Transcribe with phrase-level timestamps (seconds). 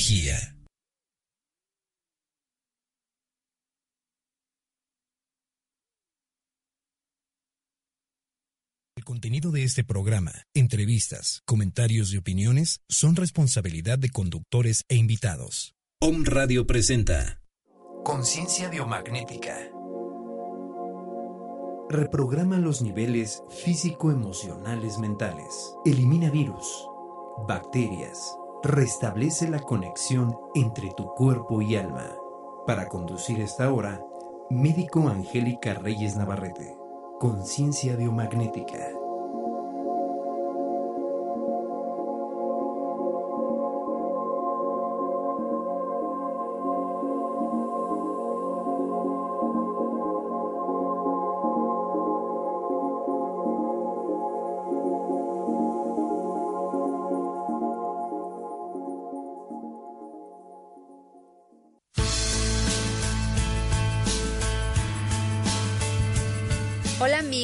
[0.00, 0.56] energía.
[8.96, 15.74] El contenido de este programa, entrevistas, comentarios y opiniones son responsabilidad de conductores e invitados.
[16.00, 17.42] Om Radio presenta
[18.04, 19.54] Conciencia biomagnética.
[21.90, 25.74] Reprograma los niveles físico-emocionales mentales.
[25.84, 26.66] Elimina virus,
[27.48, 28.39] bacterias.
[28.62, 32.14] Restablece la conexión entre tu cuerpo y alma.
[32.66, 34.04] Para conducir esta hora,
[34.50, 36.76] médico Angélica Reyes Navarrete.
[37.18, 38.99] Conciencia biomagnética.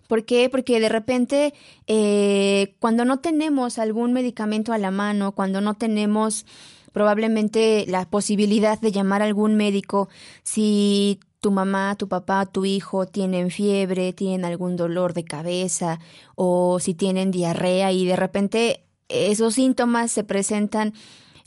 [0.08, 0.50] ¿Por qué?
[0.50, 1.54] Porque de repente,
[1.86, 6.44] eh, cuando no tenemos algún medicamento a la mano, cuando no tenemos
[6.94, 10.08] probablemente la posibilidad de llamar a algún médico
[10.44, 15.98] si tu mamá, tu papá, tu hijo tienen fiebre, tienen algún dolor de cabeza
[16.36, 20.94] o si tienen diarrea y de repente esos síntomas se presentan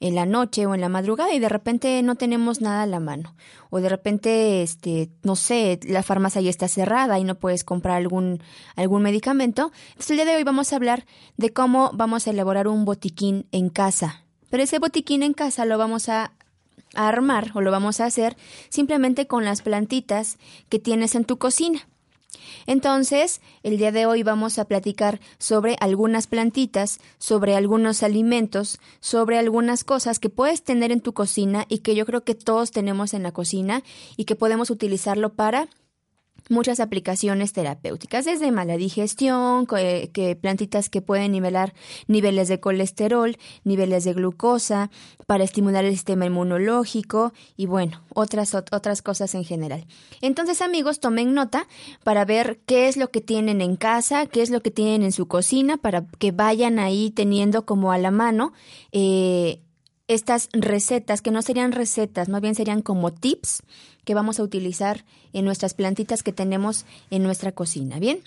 [0.02, 3.00] en la noche o en la madrugada y de repente no tenemos nada a la
[3.00, 3.34] mano.
[3.70, 7.96] O de repente este no sé la farmacia ya está cerrada y no puedes comprar
[7.96, 8.44] algún
[8.76, 9.72] algún medicamento.
[9.92, 11.06] Entonces el día de hoy vamos a hablar
[11.38, 15.78] de cómo vamos a elaborar un botiquín en casa pero ese botiquín en casa lo
[15.78, 16.32] vamos a
[16.96, 18.36] a armar o lo vamos a hacer
[18.70, 20.38] simplemente con las plantitas
[20.70, 21.88] que tienes en tu cocina.
[22.66, 29.38] Entonces, el día de hoy vamos a platicar sobre algunas plantitas, sobre algunos alimentos, sobre
[29.38, 33.14] algunas cosas que puedes tener en tu cocina y que yo creo que todos tenemos
[33.14, 33.84] en la cocina
[34.18, 35.70] y que podemos utilizarlo para
[36.50, 41.74] muchas aplicaciones terapéuticas, desde mala digestión, que, plantitas que pueden nivelar
[42.08, 44.90] niveles de colesterol, niveles de glucosa,
[45.26, 49.86] para estimular el sistema inmunológico y bueno, otras, otras cosas en general.
[50.22, 51.68] Entonces amigos, tomen nota
[52.04, 55.12] para ver qué es lo que tienen en casa, qué es lo que tienen en
[55.12, 58.54] su cocina, para que vayan ahí teniendo como a la mano
[58.92, 59.60] eh,
[60.08, 63.64] estas recetas, que no serían recetas, más bien serían como tips
[64.06, 68.22] que vamos a utilizar en nuestras plantitas que tenemos en nuestra cocina, ¿bien?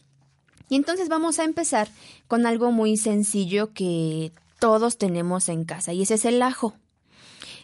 [0.68, 1.88] Y entonces vamos a empezar
[2.28, 6.74] con algo muy sencillo que todos tenemos en casa y ese es el ajo.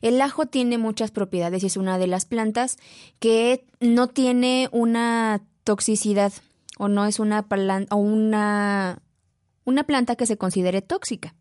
[0.02, 2.78] El ajo tiene muchas propiedades y es una de las plantas
[3.18, 6.32] que no tiene una toxicidad
[6.78, 7.46] o no es una,
[7.90, 9.02] o una,
[9.64, 11.34] una planta que se considere tóxica.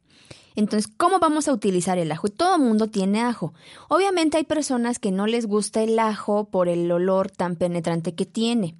[0.56, 2.30] Entonces, ¿cómo vamos a utilizar el ajo?
[2.30, 3.54] Todo mundo tiene ajo.
[3.90, 8.25] Obviamente hay personas que no les gusta el ajo por el olor tan penetrante que
[8.25, 8.75] tiene.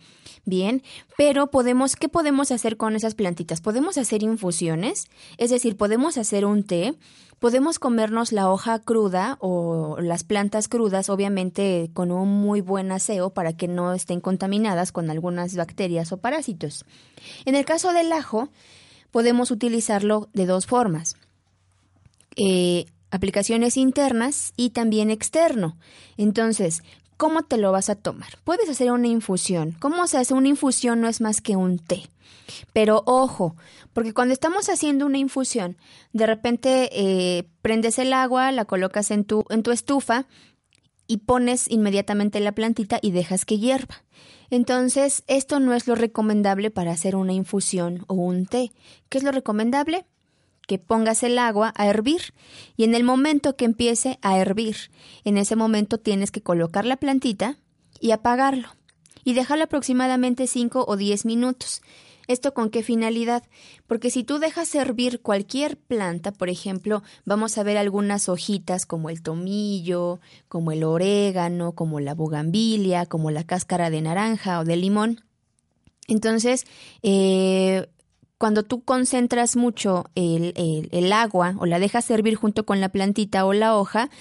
[0.46, 0.84] Bien,
[1.18, 3.62] pero podemos, ¿qué podemos hacer con esas plantitas?
[3.62, 5.08] Podemos hacer infusiones,
[5.38, 6.94] es decir, podemos hacer un té,
[7.40, 13.32] podemos comernos la hoja cruda o las plantas crudas, obviamente con un muy buen aseo
[13.32, 16.86] para que no estén contaminadas con algunas bacterias o parásitos.
[17.46, 18.50] En el caso del ajo,
[19.10, 21.16] podemos utilizarlo de dos formas.
[22.36, 25.78] Eh, aplicaciones internas y también externo.
[26.18, 26.84] Entonces,
[27.18, 28.38] ¿cómo te lo vas a tomar?
[28.44, 29.76] Puedes hacer una infusión.
[29.80, 31.02] ¿Cómo se hace una infusión?
[31.02, 32.10] No es más que un té.
[32.74, 33.56] Pero ojo,
[33.94, 35.78] porque cuando estamos haciendo una infusión,
[36.14, 40.28] de repente eh, prendes el agua, la colocas en tu, en tu estufa
[41.08, 44.04] y pones inmediatamente la plantita y dejas que hierva.
[44.50, 48.72] Entonces, esto no es lo recomendable para hacer una infusión o un té.
[49.10, 50.06] ¿Qué es lo recomendable?
[50.68, 52.34] Que pongas el agua a hervir
[52.76, 54.76] y en el momento que empiece a hervir,
[55.24, 57.58] en ese momento tienes que colocar la plantita
[58.00, 58.70] y apagarlo
[59.24, 61.82] y dejarlo aproximadamente 5 o 10 minutos.
[62.28, 63.44] ¿Esto con qué finalidad?
[63.86, 69.10] Porque si tú dejas hervir cualquier planta, por ejemplo, vamos a ver algunas hojitas como
[69.10, 74.76] el tomillo, como el orégano, como la bugambilia, como la cáscara de naranja o de
[74.76, 75.22] limón.
[76.08, 76.66] Entonces,
[77.04, 77.88] eh,
[78.46, 80.54] cuando tú concentras mucho el,
[80.92, 84.12] el, agua o la dejas servir junto con la plantita o la hoja,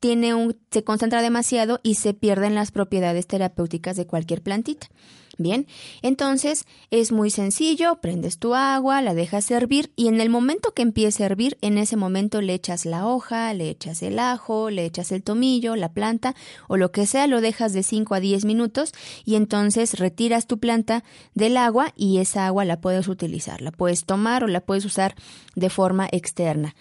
[0.00, 4.88] tiene un, se concentra demasiado y se pierden las propiedades terapéuticas de cualquier plantita.
[5.40, 5.66] Bien,
[6.02, 10.82] entonces es muy sencillo, prendes tu agua, la dejas hervir y en el momento que
[10.82, 14.84] empiece a hervir, en ese momento le echas la hoja, le echas el ajo, le
[14.84, 16.34] echas el tomillo, la planta
[16.68, 18.92] o lo que sea, lo dejas de 5 a 10 minutos
[19.24, 21.04] y entonces retiras tu planta
[21.34, 25.14] del agua y esa agua la puedes utilizar, la puedes tomar o la puedes usar
[25.56, 26.74] de forma externa.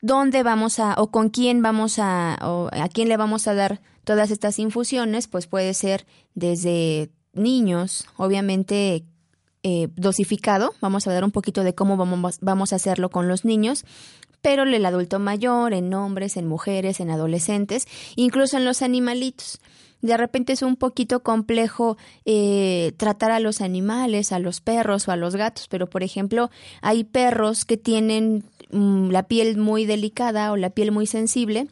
[0.00, 3.80] ¿Dónde vamos a o con quién vamos a o a quién le vamos a dar
[4.02, 5.28] todas estas infusiones?
[5.28, 9.04] Pues puede ser desde niños, obviamente
[9.62, 13.44] eh, dosificado, vamos a ver un poquito de cómo vamos, vamos a hacerlo con los
[13.44, 13.84] niños,
[14.40, 17.86] pero el adulto mayor, en hombres, en mujeres, en adolescentes,
[18.16, 19.60] incluso en los animalitos.
[20.00, 25.12] De repente es un poquito complejo eh, tratar a los animales, a los perros o
[25.12, 30.50] a los gatos, pero por ejemplo hay perros que tienen mm, la piel muy delicada
[30.50, 31.68] o la piel muy sensible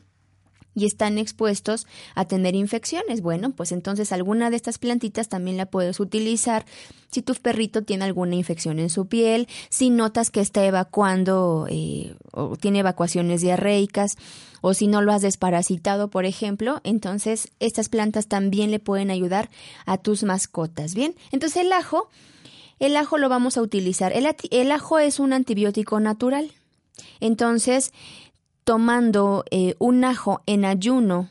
[0.81, 3.21] y están expuestos a tener infecciones.
[3.21, 6.65] Bueno, pues entonces alguna de estas plantitas también la puedes utilizar
[7.11, 12.15] si tu perrito tiene alguna infección en su piel, si notas que está evacuando eh,
[12.33, 14.17] o tiene evacuaciones diarreicas
[14.63, 19.51] o si no lo has desparasitado, por ejemplo, entonces estas plantas también le pueden ayudar
[19.85, 20.95] a tus mascotas.
[20.95, 22.09] Bien, entonces el ajo,
[22.79, 24.13] el ajo lo vamos a utilizar.
[24.15, 26.53] El, el ajo es un antibiótico natural.
[27.21, 27.93] Entonces,
[28.71, 31.29] tomando eh, un ajo en ayuno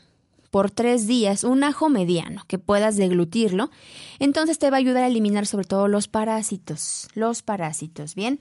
[0.50, 3.70] por tres días, un ajo mediano, que puedas deglutirlo,
[4.18, 8.40] entonces te va a ayudar a eliminar sobre todo los parásitos, los parásitos, ¿bien?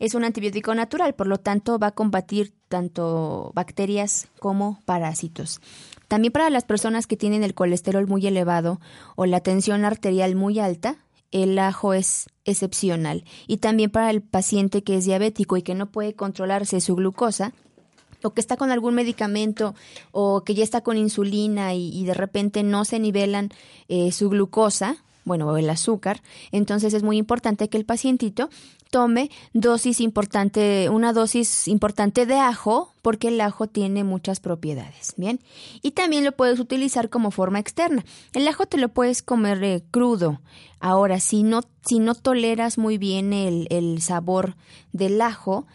[0.00, 5.60] Es un antibiótico natural, por lo tanto va a combatir tanto bacterias como parásitos.
[6.08, 8.80] También para las personas que tienen el colesterol muy elevado
[9.14, 10.96] o la tensión arterial muy alta,
[11.30, 13.22] el ajo es excepcional.
[13.46, 17.52] Y también para el paciente que es diabético y que no puede controlarse su glucosa,
[18.24, 19.74] o que está con algún medicamento
[20.12, 23.50] o que ya está con insulina y, de repente no se nivelan
[23.88, 28.50] eh, su glucosa, bueno, o el azúcar, entonces es muy importante que el pacientito
[28.94, 35.40] tome dosis importante, una dosis importante de ajo, porque el ajo tiene muchas propiedades, ¿bien?
[35.82, 38.04] Y también lo puedes utilizar como forma externa.
[38.34, 40.40] El ajo te lo puedes comer eh, crudo.
[40.78, 44.54] Ahora, si no, si no toleras muy bien el, el sabor
[44.92, 45.66] del ajo,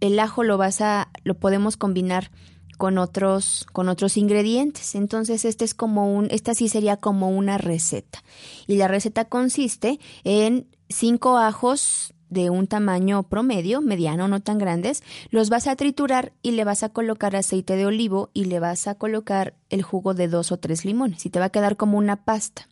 [0.00, 2.30] el ajo lo vas a, lo podemos combinar
[2.78, 4.94] con otros, con otros ingredientes.
[4.94, 8.22] Entonces, este es como un, esta sí sería como una receta.
[8.66, 15.02] Y la receta consiste en cinco ajos de un tamaño promedio, mediano, no tan grandes,
[15.30, 18.86] los vas a triturar y le vas a colocar aceite de olivo y le vas
[18.86, 21.98] a colocar el jugo de dos o tres limones y te va a quedar como
[21.98, 22.68] una pasta.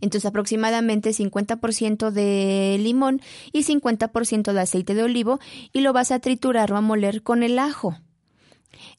[0.00, 3.20] Entonces aproximadamente 50% de limón
[3.52, 5.40] y 50% de aceite de olivo
[5.72, 7.96] y lo vas a triturar o a moler con el ajo.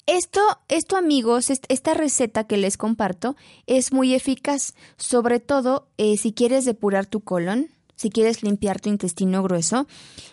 [0.05, 3.35] Esto, esto amigos, esta receta que les comparto
[3.67, 8.89] es muy eficaz, sobre todo eh, si quieres depurar tu colon, si quieres limpiar tu
[8.89, 9.87] intestino grueso,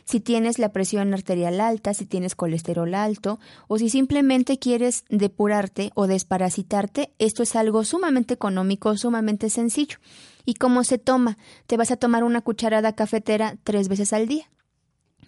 [0.05, 3.39] si tienes la presión arterial alta, si tienes colesterol alto
[3.69, 9.99] o si simplemente quieres depurarte o desparasitarte, esto es algo sumamente económico, sumamente sencillo.
[10.45, 11.39] ¿Y cómo se toma?
[11.67, 14.51] Te vas a tomar una cucharada cafetera tres veces al día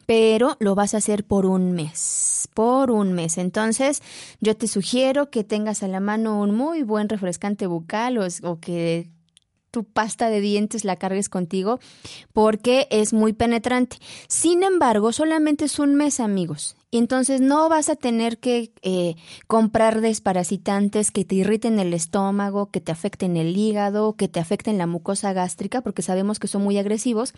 [0.06, 3.38] pero lo vas a hacer por un mes, por un mes.
[3.38, 4.02] Entonces,
[4.40, 9.10] yo te sugiero que tengas a la mano un muy buen refrescante bucal o, que
[9.70, 11.80] tu pasta de dientes la cargues contigo
[12.32, 13.96] porque es muy penetrante.
[14.28, 16.76] Sin embargo, solamente es un mes, amigos.
[16.94, 22.70] Y entonces no vas a tener que eh, comprar desparasitantes que te irriten el estómago,
[22.70, 26.62] que te afecten el hígado, que te afecten la mucosa gástrica, porque sabemos que son
[26.62, 27.32] muy agresivos.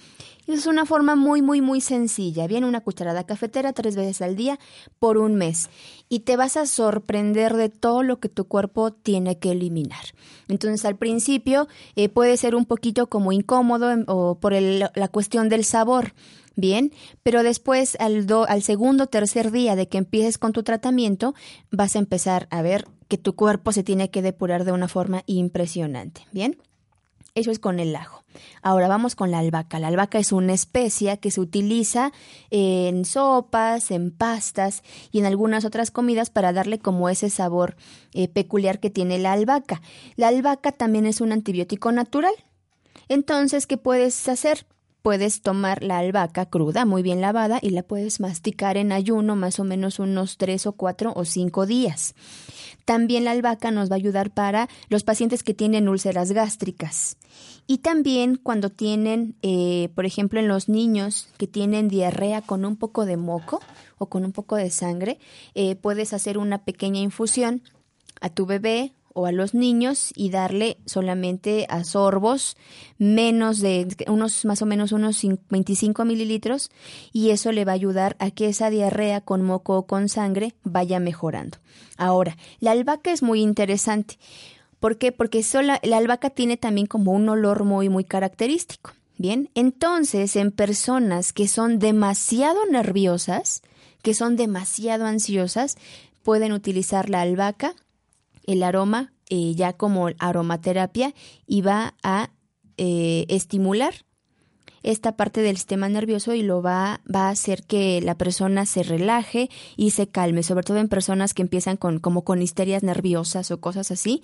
[0.49, 2.49] Y es una forma muy, muy, muy sencilla.
[2.49, 4.59] Viene una cucharada cafetera tres veces al día
[4.99, 5.71] por un mes.
[6.09, 10.05] Y te vas a sorprender de todo lo que tu cuerpo tiene que eliminar.
[10.49, 15.49] Entonces al principio eh, puede ser un poquito como incómodo em, o por la cuestión
[15.49, 16.13] del sabor
[16.57, 16.93] Bien,
[17.23, 21.35] pero después al, al segundo tercer día de que empieces con tu tratamiento,
[21.71, 25.25] vas a empezar a ver que tu cuerpo se tiene que depurar de una forma
[25.27, 26.27] impresionante.
[26.31, 26.57] Bien,
[27.35, 28.23] eso es con el ajo.
[28.63, 29.79] Ahora vamos con la albahaca.
[29.79, 32.13] La albahaca es una especia que se utiliza
[32.51, 37.77] en sopas, en pastas y en algunas otras comidas para darle como ese sabor
[38.13, 39.83] eh, peculiar que tiene la albahaca.
[40.17, 42.35] La albahaca también es un antibiótico natural.
[43.09, 44.67] Entonces, ¿qué puedes hacer?
[45.05, 49.61] Puedes tomar la albahaca cruda, muy bien lavada, y la puedes masticar en ayuno más
[49.61, 52.15] o menos unos tres o cuatro o cinco días.
[52.87, 57.19] También la albahaca nos va a ayudar para los pacientes que tienen úlceras gástricas.
[57.67, 62.77] Y también cuando tienen, eh, por ejemplo, en los niños que tienen diarrea con un
[62.77, 63.61] poco de moco
[63.99, 65.19] o con un poco de sangre,
[65.55, 67.61] eh, puedes hacer una pequeña infusión
[68.23, 72.57] a tu bebé o a los niños y darle solamente a sorbos
[72.99, 76.71] menos de unos más o menos unos 25 mililitros
[77.13, 80.55] y eso le va a ayudar a que esa diarrea con moco o con sangre
[80.65, 81.59] vaya mejorando.
[81.97, 84.19] Ahora, la albahaca es muy interesante.
[84.81, 85.13] ¿Por qué?
[85.13, 88.93] Porque sola, la albahaca tiene también como un olor muy, muy característico.
[89.17, 93.63] Bien, entonces en personas que son demasiado nerviosas,
[94.03, 95.77] que son demasiado ansiosas,
[96.25, 97.77] pueden utilizar la albahaca
[98.47, 101.15] el aroma eh, ya como aromaterapia
[101.47, 102.31] y va a
[102.77, 103.95] eh, estimular
[104.83, 108.83] esta parte del sistema nervioso y lo va, va a hacer que la persona se
[108.83, 113.51] relaje y se calme, sobre todo en personas que empiezan con, como con histerias nerviosas
[113.51, 114.23] o cosas así.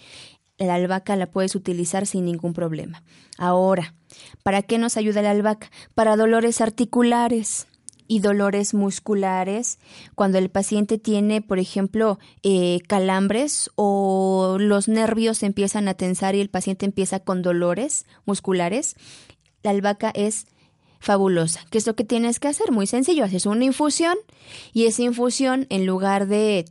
[0.58, 3.02] La albahaca la puedes utilizar sin ningún problema.
[3.38, 3.94] Ahora,
[4.42, 5.70] ¿para qué nos ayuda la albahaca?
[5.94, 7.66] Para dolores articulares
[8.10, 9.78] y dolores musculares,
[10.16, 16.40] cuando el paciente tiene, por ejemplo, eh, calambres o los nervios empiezan a tensar y
[16.40, 18.96] el paciente empieza con dolores musculares,
[19.62, 20.48] la albahaca es
[20.98, 21.60] fabulosa.
[21.70, 22.72] ¿Qué es lo que tienes que hacer?
[22.72, 24.18] Muy sencillo, haces una infusión
[24.72, 26.64] y esa infusión, en lugar de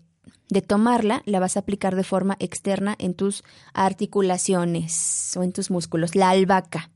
[0.50, 3.43] de tomarla, la vas a aplicar de forma externa en tus
[3.74, 6.15] articulaciones o en tus músculos.
[6.15, 6.89] La albahaca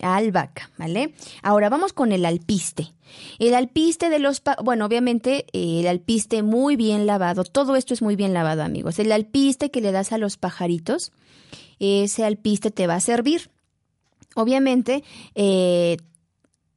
[0.00, 1.14] albahaca, ¿vale?
[1.42, 2.92] Ahora vamos con el alpiste.
[3.38, 8.16] El alpiste de los, bueno, obviamente el alpiste muy bien lavado, todo esto es muy
[8.16, 8.98] bien lavado, amigos.
[8.98, 11.12] El alpiste que le das a los pajaritos,
[11.78, 13.50] ese alpiste te va a servir.
[14.34, 15.02] Obviamente,
[15.34, 15.96] eh,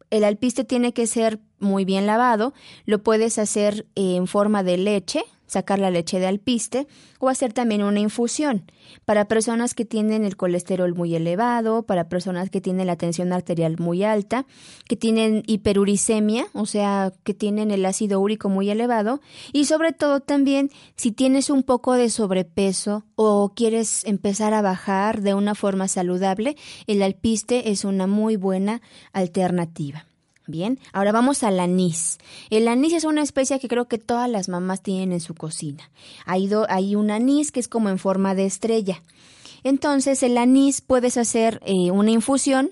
[0.10, 2.54] el alpiste tiene que ser muy bien lavado,
[2.86, 6.88] lo puedes hacer en forma de leche, sacar la leche de alpiste
[7.20, 8.64] o hacer también una infusión
[9.04, 13.76] para personas que tienen el colesterol muy elevado, para personas que tienen la tensión arterial
[13.78, 14.46] muy alta,
[14.88, 19.20] que tienen hiperuricemia, o sea, que tienen el ácido úrico muy elevado
[19.52, 25.22] y sobre todo también si tienes un poco de sobrepeso o quieres empezar a bajar
[25.22, 26.56] de una forma saludable,
[26.88, 28.82] el alpiste es una muy buena
[29.12, 30.06] alternativa.
[30.48, 32.18] Bien, ahora vamos al anís.
[32.50, 35.90] El anís es una especie que creo que todas las mamás tienen en su cocina.
[36.26, 39.04] Hay, hay un anís que es como en forma de estrella.
[39.64, 42.72] Entonces el anís puedes hacer eh, una infusión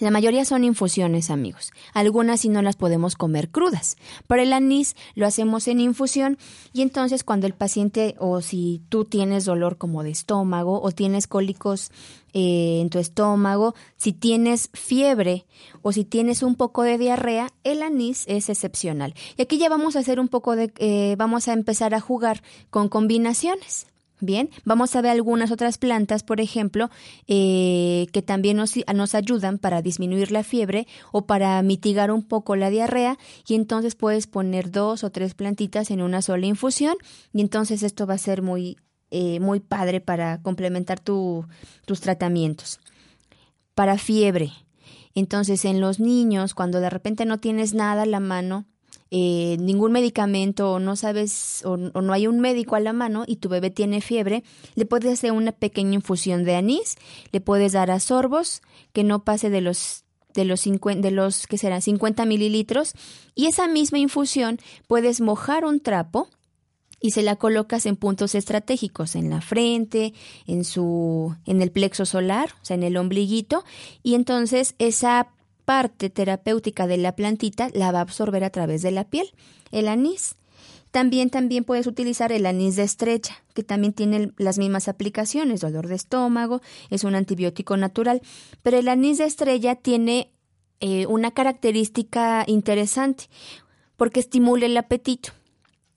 [0.00, 1.72] la mayoría son infusiones, amigos.
[1.92, 3.96] Algunas sí no las podemos comer crudas.
[4.26, 6.38] Para el anís lo hacemos en infusión
[6.72, 11.26] y entonces cuando el paciente o si tú tienes dolor como de estómago o tienes
[11.26, 11.90] cólicos
[12.32, 15.46] eh, en tu estómago, si tienes fiebre
[15.82, 19.14] o si tienes un poco de diarrea, el anís es excepcional.
[19.36, 22.42] Y aquí ya vamos a hacer un poco de, eh, vamos a empezar a jugar
[22.70, 23.86] con combinaciones.
[24.20, 26.90] Bien, vamos a ver algunas otras plantas, por ejemplo,
[27.28, 32.68] eh, que también nos, ayudan para disminuir la fiebre o para mitigar un poco la
[32.68, 36.96] diarrea y entonces puedes poner dos o tres plantitas en una sola infusión
[37.32, 38.76] y entonces esto va a ser muy,
[39.12, 41.46] eh, muy padre para complementar tu,
[41.86, 42.80] tus tratamientos.
[43.76, 44.50] Para fiebre,
[45.14, 48.66] entonces en los niños, cuando de repente no tienes nada a la mano,
[49.10, 53.36] eh, ningún medicamento o no sabes o, no hay un médico a la mano y
[53.36, 56.96] tu bebé tiene fiebre, le puedes hacer una pequeña infusión de anís,
[57.32, 58.60] le puedes dar a sorbos
[58.92, 62.92] que no pase de los de los, 50, de los que serán 50 mililitros
[63.34, 66.28] y esa misma infusión puedes mojar un trapo
[67.00, 70.14] y se la colocas en puntos estratégicos, en la frente,
[70.46, 73.64] en su, en el plexo solar, o sea, en el ombliguito,
[74.02, 75.28] y entonces esa
[75.68, 79.26] parte terapéutica de la plantita la va a absorber a través de la piel,
[79.70, 80.34] el anís.
[80.92, 85.86] También, también puedes utilizar el anís de estrecha, que también tiene las mismas aplicaciones, dolor
[85.86, 88.22] de estómago, es un antibiótico natural,
[88.62, 90.32] pero el anís de estrella tiene
[90.80, 93.24] eh, una característica interesante,
[93.98, 95.32] porque estimula el apetito.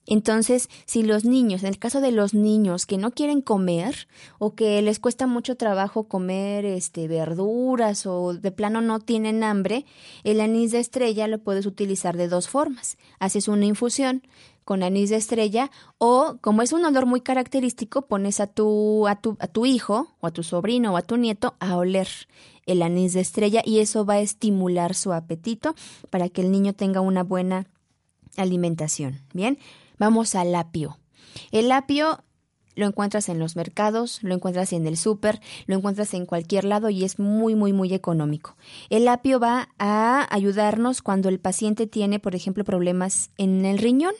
[0.06, 4.54] Entonces, si los niños, en el caso de los niños que no quieren comer o
[4.54, 9.86] que les cuesta mucho trabajo comer este verduras o de plano no tienen hambre,
[10.24, 12.96] el anís de estrella lo puedes utilizar de dos formas.
[13.20, 14.22] Haces una infusión
[14.64, 19.16] con anís de estrella o como es un olor muy característico, pones a tu a
[19.16, 22.08] tu a tu hijo o a tu sobrino o a tu nieto a oler
[22.66, 25.74] el anís de estrella y eso va a estimular su apetito
[26.10, 27.66] para que el niño tenga una buena
[28.36, 29.20] alimentación.
[29.34, 29.58] Bien,
[30.02, 30.98] Vamos al apio.
[31.52, 32.24] El apio
[32.74, 36.90] lo encuentras en los mercados, lo encuentras en el súper, lo encuentras en cualquier lado
[36.90, 38.56] y es muy, muy, muy económico.
[38.90, 44.14] El apio va a ayudarnos cuando el paciente tiene, por ejemplo, problemas en el riñón,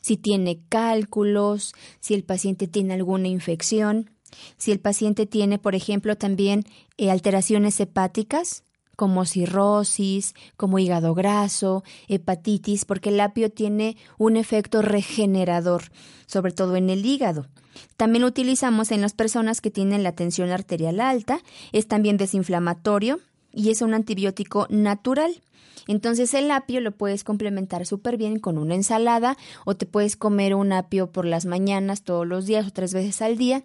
[0.00, 4.12] si tiene cálculos, si el paciente tiene alguna infección,
[4.56, 6.64] si el paciente tiene, por ejemplo, también
[6.96, 8.64] eh, alteraciones hepáticas,
[9.02, 15.90] como cirrosis, como hígado graso, hepatitis, porque el apio tiene un efecto regenerador,
[16.26, 17.48] sobre todo en el hígado.
[17.96, 21.40] También lo utilizamos en las personas que tienen la tensión arterial alta,
[21.72, 23.18] es también desinflamatorio
[23.52, 25.42] y es un antibiótico natural.
[25.88, 30.54] Entonces el apio lo puedes complementar súper bien con una ensalada o te puedes comer
[30.54, 33.64] un apio por las mañanas todos los días o tres veces al día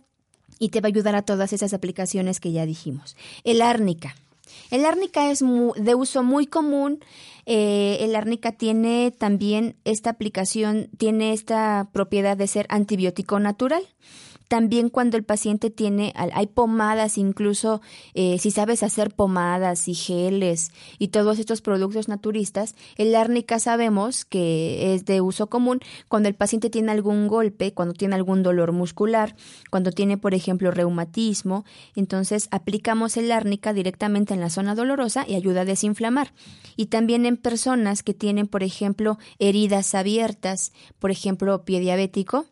[0.58, 3.16] y te va a ayudar a todas esas aplicaciones que ya dijimos.
[3.44, 4.16] El árnica.
[4.72, 5.44] El árnica es
[5.76, 7.00] de uso muy común.
[7.46, 13.84] Eh, el árnica tiene también esta aplicación, tiene esta propiedad de ser antibiótico natural.
[14.48, 17.82] También cuando el paciente tiene, hay pomadas, incluso
[18.14, 24.24] eh, si sabes hacer pomadas y geles y todos estos productos naturistas, el árnica sabemos
[24.24, 28.72] que es de uso común cuando el paciente tiene algún golpe, cuando tiene algún dolor
[28.72, 29.36] muscular,
[29.70, 35.36] cuando tiene, por ejemplo, reumatismo, entonces aplicamos el árnica directamente en la zona dolorosa y
[35.36, 36.34] ayuda a desinflamar.
[36.76, 42.46] Y también en personas que tienen, por ejemplo, heridas abiertas, por ejemplo, pie diabético,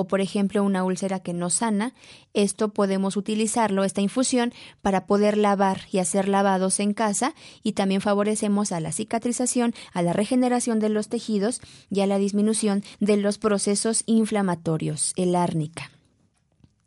[0.00, 1.92] o por ejemplo una úlcera que no sana,
[2.32, 7.34] esto podemos utilizarlo, esta infusión, para poder lavar y hacer lavados en casa
[7.64, 12.18] y también favorecemos a la cicatrización, a la regeneración de los tejidos y a la
[12.18, 15.90] disminución de los procesos inflamatorios, el árnica.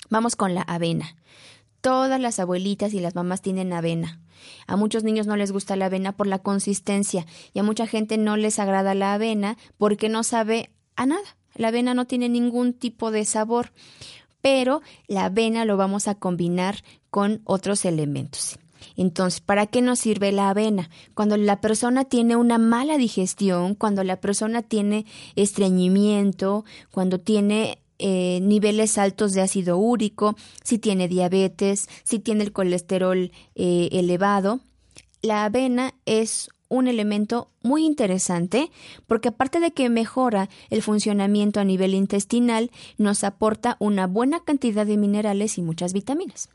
[0.09, 1.17] Vamos con la avena.
[1.81, 4.21] Todas las abuelitas y las mamás tienen avena.
[4.67, 8.17] A muchos niños no les gusta la avena por la consistencia y a mucha gente
[8.17, 11.35] no les agrada la avena porque no sabe a nada.
[11.55, 13.71] La avena no tiene ningún tipo de sabor,
[14.41, 18.57] pero la avena lo vamos a combinar con otros elementos.
[18.97, 20.89] Entonces, ¿para qué nos sirve la avena?
[21.13, 28.39] Cuando la persona tiene una mala digestión, cuando la persona tiene estreñimiento, cuando tiene eh,
[28.41, 34.59] niveles altos de ácido úrico, si tiene diabetes, si tiene el colesterol eh, elevado,
[35.21, 38.71] la avena es un elemento muy interesante
[39.05, 44.85] porque aparte de que mejora el funcionamiento a nivel intestinal, nos aporta una buena cantidad
[44.85, 46.49] de minerales y muchas vitaminas.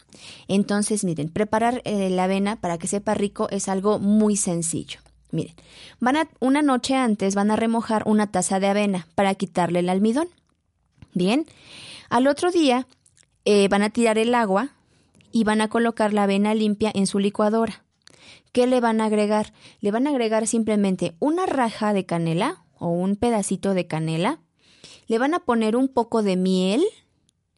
[0.48, 5.00] Entonces, miren, preparar eh, la avena para que sepa rico es algo muy sencillo.
[5.30, 5.54] Miren,
[6.00, 9.88] van a, una noche antes van a remojar una taza de avena para quitarle el
[9.88, 10.28] almidón.
[11.12, 11.46] Bien,
[12.08, 12.86] al otro día
[13.44, 14.70] eh, van a tirar el agua
[15.30, 17.85] y van a colocar la avena limpia en su licuadora.
[18.56, 19.52] ¿Qué le van a agregar?
[19.80, 24.40] Le van a agregar simplemente una raja de canela o un pedacito de canela.
[25.08, 26.82] Le van a poner un poco de miel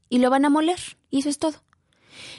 [0.09, 0.81] y lo van a moler.
[1.09, 1.63] Y eso es todo.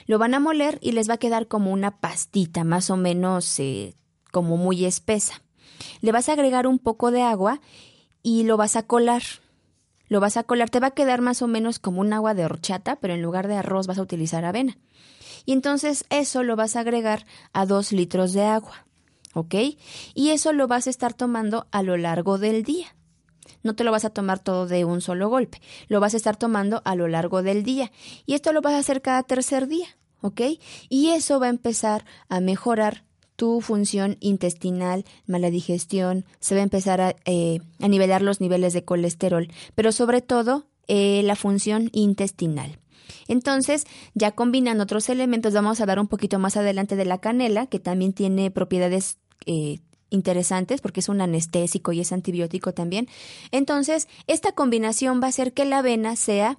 [0.04, 3.58] Lo van a moler y les va a quedar como una pastita, más o menos
[3.60, 3.94] eh,
[4.30, 5.40] como muy espesa.
[6.02, 7.62] Le vas a agregar un poco de agua
[8.22, 9.22] y lo vas a colar.
[10.08, 12.44] Lo vas a colar, te va a quedar más o menos como un agua de
[12.44, 14.76] horchata, pero en lugar de arroz vas a utilizar avena.
[15.44, 18.86] Y entonces eso lo vas a agregar a dos litros de agua.
[19.34, 19.54] ¿Ok?
[20.14, 22.96] Y eso lo vas a estar tomando a lo largo del día.
[23.62, 25.60] No te lo vas a tomar todo de un solo golpe.
[25.88, 27.92] Lo vas a estar tomando a lo largo del día.
[28.26, 29.88] Y esto lo vas a hacer cada tercer día.
[30.22, 30.40] ¿Ok?
[30.88, 33.04] Y eso va a empezar a mejorar
[33.40, 38.84] tu función intestinal, mala digestión, se va a empezar a, eh, nivelar los niveles de
[38.84, 42.78] colesterol, pero sobre todo eh, la función intestinal.
[43.28, 47.66] Entonces, ya combinando otros elementos, vamos a hablar un poquito más adelante de la canela,
[47.66, 53.08] que también tiene propiedades eh, interesantes porque es un anestésico y es antibiótico también.
[53.52, 56.58] Entonces, esta combinación va a hacer que la avena sea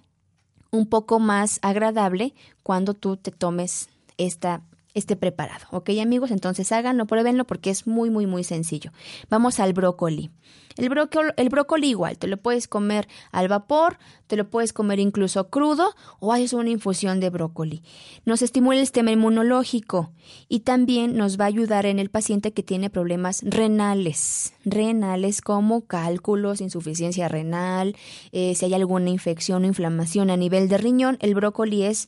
[0.71, 2.33] un poco más agradable
[2.63, 4.61] cuando tú te tomes esta
[4.93, 5.65] este preparado.
[5.71, 6.31] ¿Ok, amigos?
[6.31, 8.91] Entonces háganlo, pruébenlo porque es muy, muy, muy sencillo.
[9.29, 10.31] Vamos al brócoli.
[10.77, 14.99] El brócoli, el brócoli igual, te lo puedes comer al vapor, te lo puedes comer
[14.99, 17.83] incluso crudo o haces una infusión de brócoli.
[18.25, 20.11] Nos estimula el sistema inmunológico
[20.47, 25.85] y también nos va a ayudar en el paciente que tiene problemas renales, renales como
[25.85, 27.95] cálculos, insuficiencia renal,
[28.31, 32.07] eh, si hay alguna infección o inflamación a nivel de riñón, el brócoli es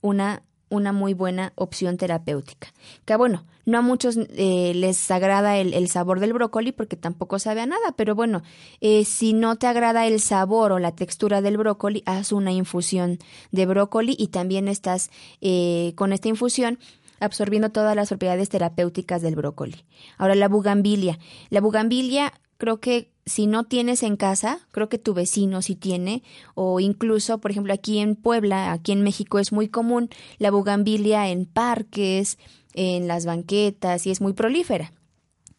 [0.00, 0.42] una
[0.74, 2.68] una muy buena opción terapéutica.
[3.04, 7.62] Que bueno, no a muchos eh, les agrada el, sabor del brócoli porque tampoco sabe
[7.62, 8.42] a nada, pero bueno,
[8.80, 13.18] eh, si no te agrada el sabor o la textura del brócoli, haz una infusión
[13.52, 15.10] de brócoli y también estás
[15.40, 16.78] eh, con esta infusión
[17.20, 19.84] absorbiendo todas las propiedades terapéuticas del brócoli.
[20.18, 21.18] Ahora la bugambilia.
[21.48, 26.22] La bugambilia creo que si no tienes en casa, creo que tu vecino sí tiene,
[26.54, 31.28] o incluso, por ejemplo, aquí en Puebla, aquí en México es muy común la bugambilia
[31.28, 32.38] en parques,
[32.74, 34.92] en las banquetas, y es muy prolífera.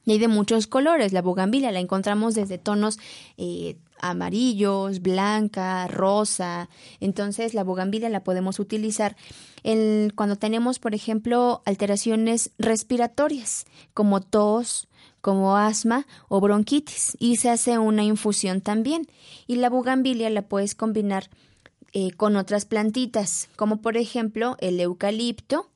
[0.05, 1.13] Y hay de muchos colores.
[1.13, 2.99] La bugambilia la encontramos desde tonos
[3.37, 6.69] eh, amarillos, blanca, rosa.
[6.99, 9.15] Entonces, la bugambilia la podemos utilizar
[9.63, 14.87] en, cuando tenemos, por ejemplo, alteraciones respiratorias, como tos,
[15.25, 19.07] como asma o bronquitis y se hace una infusión también.
[19.47, 21.31] Y la bugambilia la puedes combinar
[21.93, 25.71] eh, con otras plantitas, como por ejemplo el eucalipto,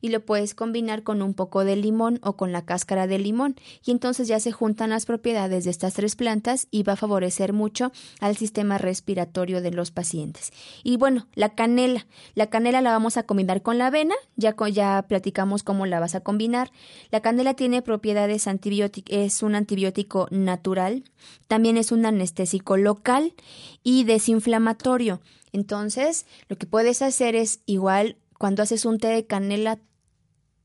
[0.00, 3.56] y lo puedes combinar con un poco de limón o con la cáscara de limón
[3.84, 7.52] y entonces ya se juntan las propiedades de estas tres plantas y va a favorecer
[7.52, 10.52] mucho al sistema respiratorio de los pacientes.
[10.82, 15.04] Y bueno, la canela, la canela la vamos a combinar con la avena, ya, ya
[15.08, 16.70] platicamos cómo la vas a combinar.
[17.10, 21.04] La canela tiene propiedades antibióticas, es un antibiótico natural,
[21.46, 23.34] también es un anestésico local
[23.82, 25.20] y desinflamatorio.
[25.52, 29.78] Entonces, lo que puedes hacer es igual cuando haces un té de canela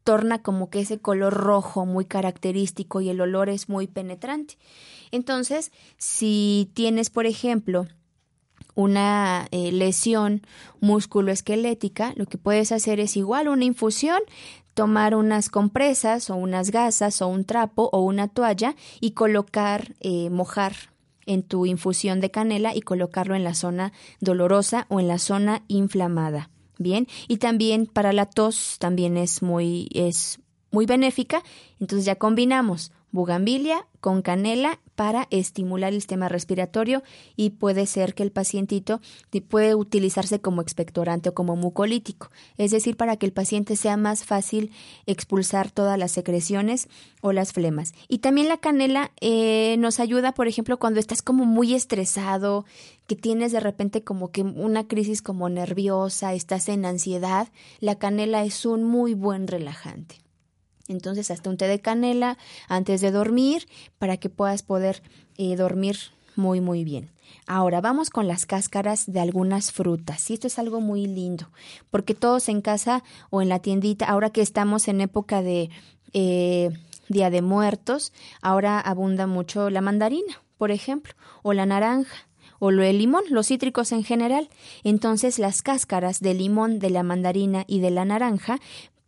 [0.03, 4.57] torna como que ese color rojo muy característico y el olor es muy penetrante.
[5.12, 7.88] Entonces, si tienes, por ejemplo,
[8.75, 10.41] una eh, lesión
[10.81, 14.19] musculoesquelética, lo que puedes hacer es igual una infusión,
[14.73, 20.29] tomar unas compresas o unas gasas o un trapo o una toalla y colocar, eh,
[20.29, 20.73] mojar
[21.25, 25.63] en tu infusión de canela y colocarlo en la zona dolorosa o en la zona
[25.67, 26.49] inflamada.
[26.84, 30.39] Bien, y también para la tos también es muy, es
[30.72, 31.41] muy benéfica.
[31.80, 37.04] Entonces ya combinamos bugambilia con canela para estimular el sistema respiratorio
[37.38, 38.99] y puede ser que el pacientito
[39.47, 44.26] puede utilizarse como expectorante o como mucolítico, es decir, para que el paciente sea más
[44.26, 44.71] fácil
[45.06, 46.89] expulsar todas las secreciones
[47.21, 47.93] o las flemas.
[48.10, 52.65] Y también la canela eh, nos ayuda, por ejemplo, cuando estás como muy estresado,
[53.08, 57.47] que tienes de repente como que una crisis como nerviosa, estás en ansiedad,
[57.80, 60.23] la canela es un muy buen relajante.
[60.88, 63.67] Entonces, hasta un té de canela antes de dormir
[64.00, 65.02] para que puedas poder
[65.38, 65.98] eh, dormir
[66.36, 67.10] muy, muy bien.
[67.48, 70.30] Ahora vamos con las cáscaras de algunas frutas.
[70.30, 71.50] Y esto es algo muy lindo,
[71.89, 75.69] porque todos en casa o en la tiendita, ahora que estamos en época de
[76.13, 76.69] eh,
[77.10, 82.28] Día de Muertos, ahora abunda mucho la mandarina, por ejemplo, o la naranja
[82.60, 84.48] o el limón, los cítricos en general.
[84.86, 88.60] Entonces las cáscaras de limón, de la mandarina y de la naranja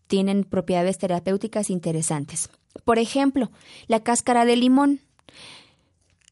[0.07, 2.49] tienen propiedades terapéuticas interesantes.
[2.83, 3.51] Por ejemplo,
[3.87, 4.99] la cáscara de limón.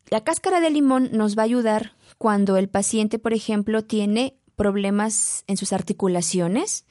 [0.09, 5.43] La cáscara de limón nos va a ayudar cuando el paciente, por ejemplo, tiene problemas
[5.47, 6.85] en sus articulaciones,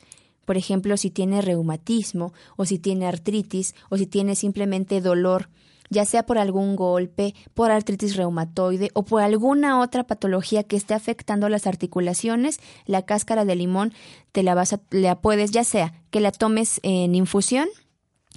[0.44, 5.48] por ejemplo, si tiene reumatismo o si tiene artritis o si tiene simplemente dolor
[5.92, 10.94] ya sea por algún golpe, por artritis reumatoide o por alguna otra patología que esté
[10.94, 13.92] afectando las articulaciones, la cáscara de limón
[14.32, 17.68] te la vas a, la puedes, ya sea que la tomes en infusión,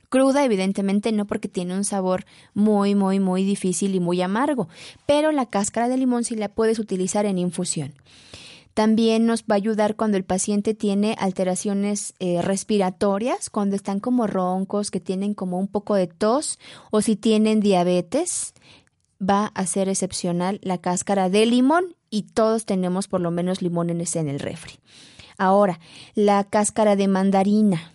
[0.09, 4.67] cruda, evidentemente no porque tiene un sabor muy, muy, muy difícil y muy amargo,
[5.05, 7.93] pero la cáscara de limón sí la puedes utilizar en infusión.
[8.75, 14.27] También nos va a ayudar cuando el paciente tiene alteraciones eh, respiratorias, cuando están como
[14.27, 16.59] roncos, que tienen como un poco de tos
[16.91, 18.53] o si tienen diabetes.
[19.17, 24.17] Va a ser excepcional la cáscara de limón y todos tenemos por lo menos limones
[24.17, 24.73] en el refri.
[25.37, 25.79] Ahora,
[26.13, 27.93] la cáscara de mandarina.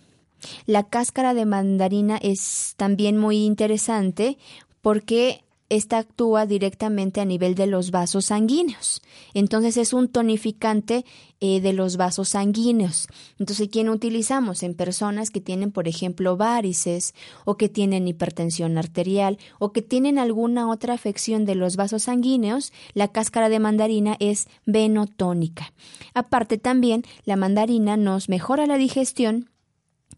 [0.65, 4.39] La cáscara de mandarina es también muy interesante
[4.81, 9.01] porque esta actúa directamente a nivel de los vasos sanguíneos.
[9.33, 11.05] Entonces es un tonificante
[11.39, 13.07] eh, de los vasos sanguíneos.
[13.39, 14.63] Entonces, ¿quién utilizamos?
[14.63, 20.19] En personas que tienen, por ejemplo, varices o que tienen hipertensión arterial o que tienen
[20.19, 25.71] alguna otra afección de los vasos sanguíneos, la cáscara de mandarina es venotónica.
[26.13, 29.50] Aparte también, la mandarina nos mejora la digestión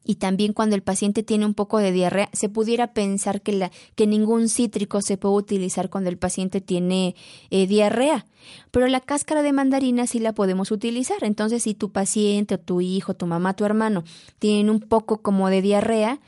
[0.04, 3.72] y también cuando el paciente tiene un poco de diarrea, se pudiera pensar que, la,
[3.96, 7.16] que ningún cítrico se puede utilizar cuando el paciente tiene
[7.50, 8.26] eh, diarrea,
[8.72, 11.24] pero la cáscara de mandarina sí la podemos utilizar.
[11.24, 14.04] Entonces, si tu paciente o tu hijo, tu mamá, tu hermano
[14.40, 16.20] tienen un poco como de diarrea,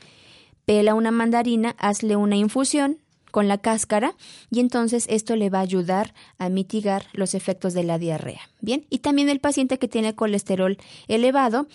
[0.64, 2.98] pela una mandarina, hazle una infusión
[3.30, 4.14] con la cáscara
[4.50, 8.40] y entonces esto le va a ayudar a mitigar los efectos de la diarrea.
[8.62, 11.66] Bien, y también el paciente que tiene colesterol elevado,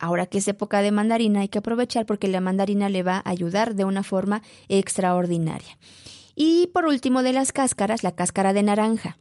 [0.00, 3.30] ahora que es época de mandarina hay que aprovechar porque la mandarina le va a
[3.30, 5.78] ayudar de una forma extraordinaria.
[6.34, 9.18] Y por último de las cáscaras, la cáscara de naranja.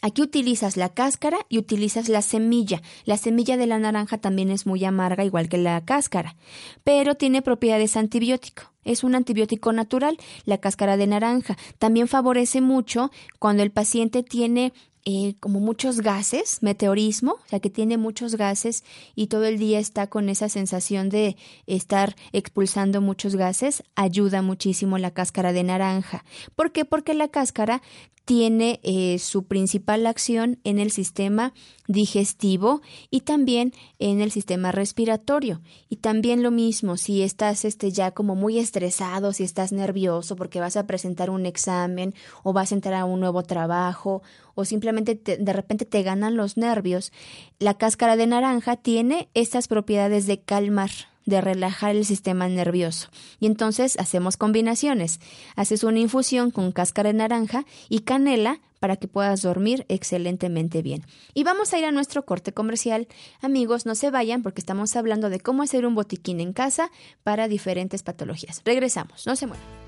[0.00, 2.82] Aquí utilizas la cáscara y utilizas la semilla.
[3.04, 6.36] La semilla de la naranja también es muy amarga, igual que la cáscara,
[6.84, 8.72] pero tiene propiedades antibiótico.
[8.84, 11.58] Es un antibiótico natural, la cáscara de naranja.
[11.78, 14.72] También favorece mucho cuando el paciente tiene
[15.10, 19.78] eh, como muchos gases, meteorismo, o sea que tiene muchos gases y todo el día
[19.78, 26.26] está con esa sensación de estar expulsando muchos gases, ayuda muchísimo la cáscara de naranja.
[26.54, 26.84] ¿Por qué?
[26.84, 27.80] Porque la cáscara
[28.26, 31.54] tiene eh, su principal acción en el sistema
[31.88, 35.60] digestivo y también en el sistema respiratorio.
[35.88, 40.60] Y también lo mismo, si estás este, ya como muy estresado, si estás nervioso porque
[40.60, 44.22] vas a presentar un examen o vas a entrar a un nuevo trabajo
[44.54, 47.12] o simplemente de repente te ganan los nervios,
[47.58, 50.90] la cáscara de naranja tiene estas propiedades de calmar
[51.28, 53.10] de relajar el sistema nervioso.
[53.38, 55.20] Y entonces hacemos combinaciones.
[55.56, 61.04] Haces una infusión con cáscara de naranja y canela para que puedas dormir excelentemente bien.
[61.34, 63.08] Y vamos a ir a nuestro corte comercial.
[63.42, 66.90] Amigos, no se vayan porque estamos hablando de cómo hacer un botiquín en casa
[67.24, 68.62] para diferentes patologías.
[68.64, 69.87] Regresamos, no se muevan.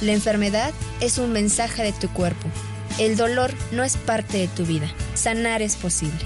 [0.00, 2.48] la enfermedad es un mensaje de tu cuerpo.
[2.98, 4.90] El dolor no es parte de tu vida.
[5.14, 6.18] Sanar es posible.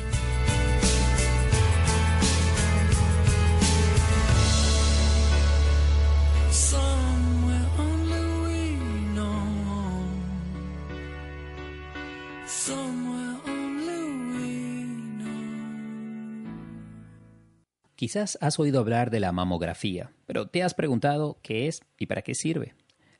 [17.96, 22.20] Quizás has oído hablar de la mamografía, pero te has preguntado qué es y para
[22.20, 22.74] qué sirve.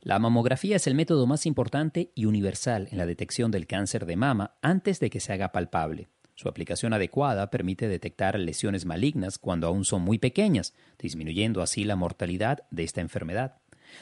[0.04, 4.16] La mamografía es el método más importante y universal en la detección del cáncer de
[4.16, 6.08] mama antes de que se haga palpable.
[6.34, 11.96] Su aplicación adecuada permite detectar lesiones malignas cuando aún son muy pequeñas, disminuyendo así la
[11.96, 13.54] mortalidad de esta enfermedad.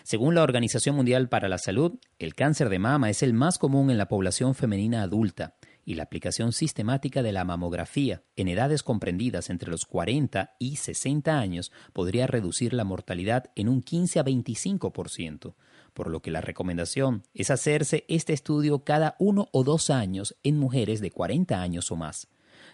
[0.03, 3.89] Según la Organización Mundial para la Salud, el cáncer de mama es el más común
[3.89, 9.51] en la población femenina adulta y la aplicación sistemática de la mamografía en edades comprendidas
[9.51, 15.55] entre los 40 y 60 años podría reducir la mortalidad en un 15 a 25%,
[15.93, 20.59] por lo que la recomendación es hacerse este estudio cada uno o dos años en
[20.59, 22.29] mujeres de 40 años o más.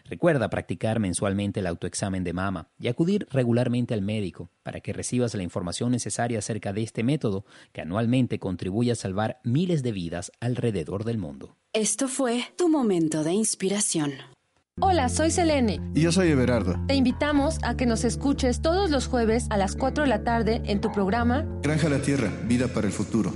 [0.04, 5.35] Recuerda practicar mensualmente el autoexamen de mama y acudir regularmente al médico para que recibas
[5.35, 10.33] la información necesaria acerca de este método que anualmente contribuye a salvar miles de vidas
[10.40, 11.57] alrededor del mundo.
[11.74, 14.12] Esto fue tu momento de inspiración.
[14.80, 15.80] Hola, soy Selene.
[15.94, 16.76] Y yo soy Everardo.
[16.86, 20.62] Te invitamos a que nos escuches todos los jueves a las 4 de la tarde
[20.66, 23.32] en tu programa Granja la Tierra, Vida para el Futuro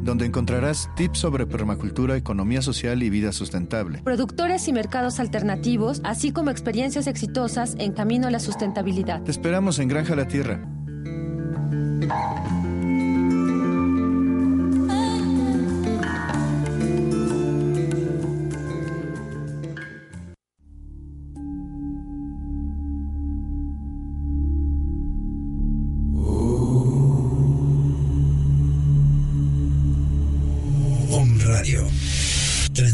[0.00, 4.00] donde encontrarás tips sobre permacultura, economía social y vida sustentable.
[4.04, 9.22] Productores y mercados alternativos, así como experiencias exitosas en camino a la sustentabilidad.
[9.22, 10.66] Te esperamos en Granja La Tierra.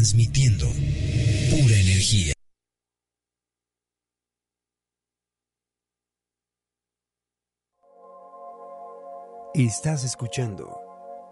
[0.05, 0.67] Transmitiendo
[1.49, 2.33] pura energía.
[9.55, 10.79] Estás escuchando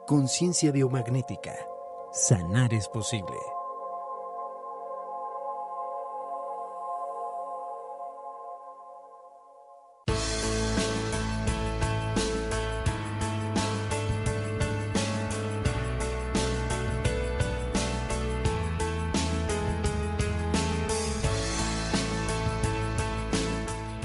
[0.07, 1.53] Conciencia Biomagnética.
[2.13, 3.37] Sanar es posible.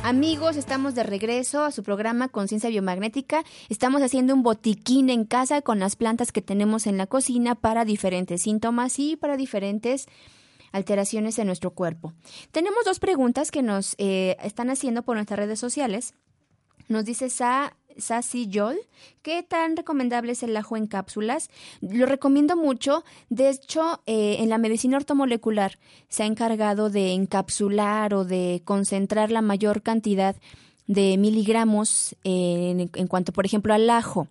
[0.09, 3.45] Amigos, estamos de regreso a su programa Conciencia Biomagnética.
[3.69, 7.85] Estamos haciendo un botiquín en casa con las plantas que tenemos en la cocina para
[7.85, 10.07] diferentes síntomas y para diferentes
[10.73, 12.15] alteraciones en nuestro cuerpo.
[12.53, 16.15] Tenemos dos preguntas que nos eh, están haciendo por nuestras redes sociales.
[16.89, 18.79] Nos dice Sa Sassy Yol.
[19.23, 21.51] ¿Qué tan recomendable es el ajo en cápsulas?
[21.81, 23.05] Lo recomiendo mucho.
[23.29, 29.31] De hecho, eh, en la medicina ortomolecular se ha encargado de encapsular o de concentrar
[29.31, 30.37] la mayor cantidad
[30.87, 34.27] de miligramos en, cuanto, por ejemplo, al ajo.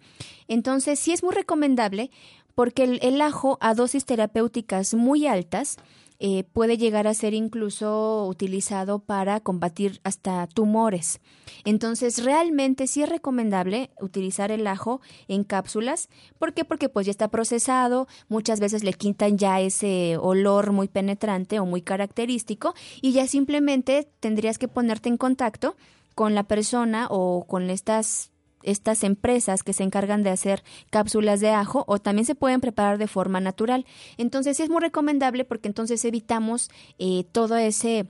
[0.47, 2.09] Entonces, sí es muy recomendable
[2.55, 5.77] porque el ajo a dosis terapéuticas muy altas
[6.19, 11.19] eh, puede llegar a ser incluso utilizado para combatir hasta tumores.
[11.63, 16.09] Entonces, realmente sí es recomendable utilizar el ajo en cápsulas.
[16.39, 16.65] ¿Por qué?
[16.65, 21.65] Porque pues ya está procesado, muchas veces le quitan ya ese olor muy penetrante o
[21.65, 25.75] muy característico y ya simplemente tendrías que ponerte en contacto
[26.15, 28.31] con la persona o con estas
[28.67, 32.97] estas empresas que se encargan de hacer cápsulas de ajo o también se pueden preparar
[32.97, 33.85] de forma natural.
[34.17, 38.07] Entonces es muy recomendable porque entonces evitamos eh, todo ese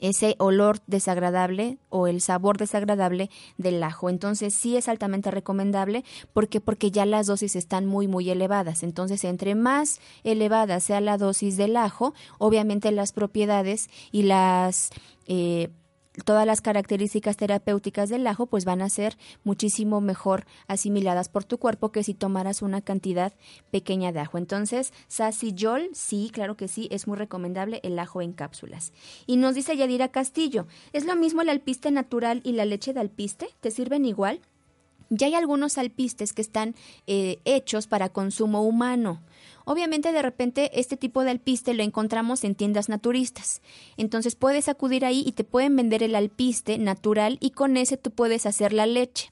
[0.00, 4.10] ese olor desagradable o el sabor desagradable del ajo.
[4.10, 8.82] Entonces sí es altamente recomendable porque porque ya las dosis están muy muy elevadas.
[8.82, 14.90] Entonces entre más elevada sea la dosis del ajo, obviamente las propiedades y las
[15.26, 15.70] eh,
[16.24, 21.58] todas las características terapéuticas del ajo pues van a ser muchísimo mejor asimiladas por tu
[21.58, 23.32] cuerpo que si tomaras una cantidad
[23.70, 24.38] pequeña de ajo.
[24.38, 24.92] Entonces,
[25.54, 28.92] Yol, sí, claro que sí, es muy recomendable el ajo en cápsulas.
[29.26, 33.00] Y nos dice Yadira Castillo, ¿es lo mismo el alpiste natural y la leche de
[33.00, 33.48] alpiste?
[33.60, 34.40] ¿Te sirven igual?
[35.10, 36.74] Ya hay algunos alpistes que están
[37.06, 39.22] eh, hechos para consumo humano.
[39.68, 43.60] Obviamente de repente este tipo de alpiste lo encontramos en tiendas naturistas.
[43.98, 48.10] Entonces puedes acudir ahí y te pueden vender el alpiste natural y con ese tú
[48.10, 49.30] puedes hacer la leche.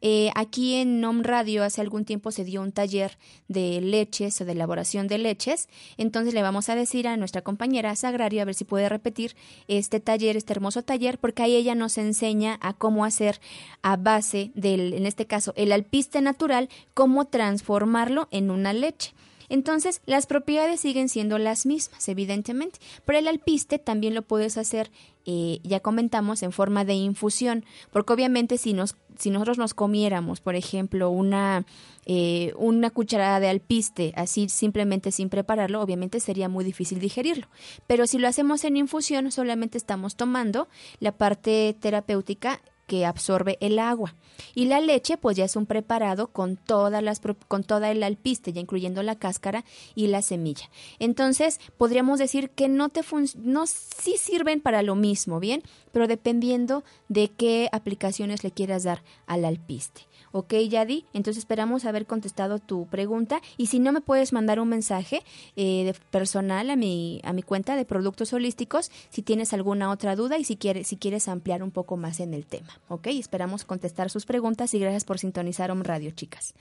[0.00, 4.44] Eh, aquí en NOM Radio hace algún tiempo se dio un taller de leches o
[4.44, 5.68] de elaboración de leches.
[5.96, 9.36] Entonces le vamos a decir a nuestra compañera Sagrario a ver si puede repetir
[9.68, 13.40] este taller, este hermoso taller, porque ahí ella nos enseña a cómo hacer
[13.82, 19.14] a base del, en este caso, el alpiste natural, cómo transformarlo en una leche.
[19.52, 24.90] Entonces, las propiedades siguen siendo las mismas, evidentemente, pero el alpiste también lo puedes hacer,
[25.26, 30.40] eh, ya comentamos, en forma de infusión, porque obviamente si, nos, si nosotros nos comiéramos,
[30.40, 31.66] por ejemplo, una,
[32.06, 37.46] eh, una cucharada de alpiste, así simplemente sin prepararlo, obviamente sería muy difícil digerirlo.
[37.86, 40.66] Pero si lo hacemos en infusión, solamente estamos tomando
[40.98, 42.62] la parte terapéutica
[42.92, 44.14] que absorbe el agua.
[44.54, 48.52] Y la leche, pues ya es un preparado con todas las con toda el alpiste,
[48.52, 49.64] ya incluyendo la cáscara
[49.94, 50.68] y la semilla.
[50.98, 53.00] Entonces, podríamos decir que no te
[53.38, 55.62] no sí sirven para lo mismo, ¿bien?
[55.90, 60.02] Pero dependiendo de qué aplicaciones le quieras dar al alpiste.
[60.32, 64.68] Ok, Yadi, entonces esperamos haber contestado tu pregunta y si no me puedes mandar un
[64.68, 65.22] mensaje
[65.56, 70.38] eh, personal a mi, a mi cuenta de productos holísticos si tienes alguna otra duda
[70.38, 72.80] y si quieres, si quieres ampliar un poco más en el tema.
[72.88, 76.54] Ok, esperamos contestar sus preguntas y gracias por sintonizar Om Radio, chicas.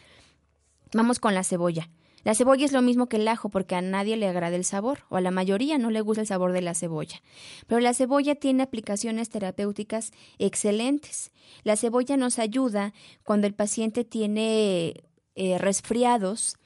[0.94, 1.88] Vamos con la cebolla.
[2.24, 5.00] La cebolla es lo mismo que el ajo porque a nadie le agrada el sabor
[5.10, 7.22] o a la mayoría no le gusta el sabor de la cebolla.
[7.68, 11.32] Pero la cebolla tiene aplicaciones terapéuticas excelentes.
[11.64, 12.94] La cebolla nos ayuda
[13.24, 15.04] cuando el paciente tiene
[15.36, 16.58] eh, resfriados,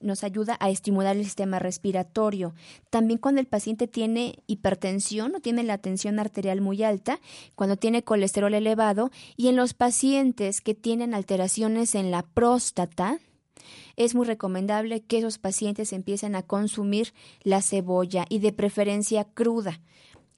[0.00, 2.54] nos ayuda a estimular el sistema respiratorio.
[2.90, 7.20] También cuando el paciente tiene hipertensión o tiene la tensión arterial muy alta,
[7.54, 13.18] cuando tiene colesterol elevado y en los pacientes que tienen alteraciones en la próstata,
[13.96, 19.80] es muy recomendable que esos pacientes empiecen a consumir la cebolla y de preferencia cruda.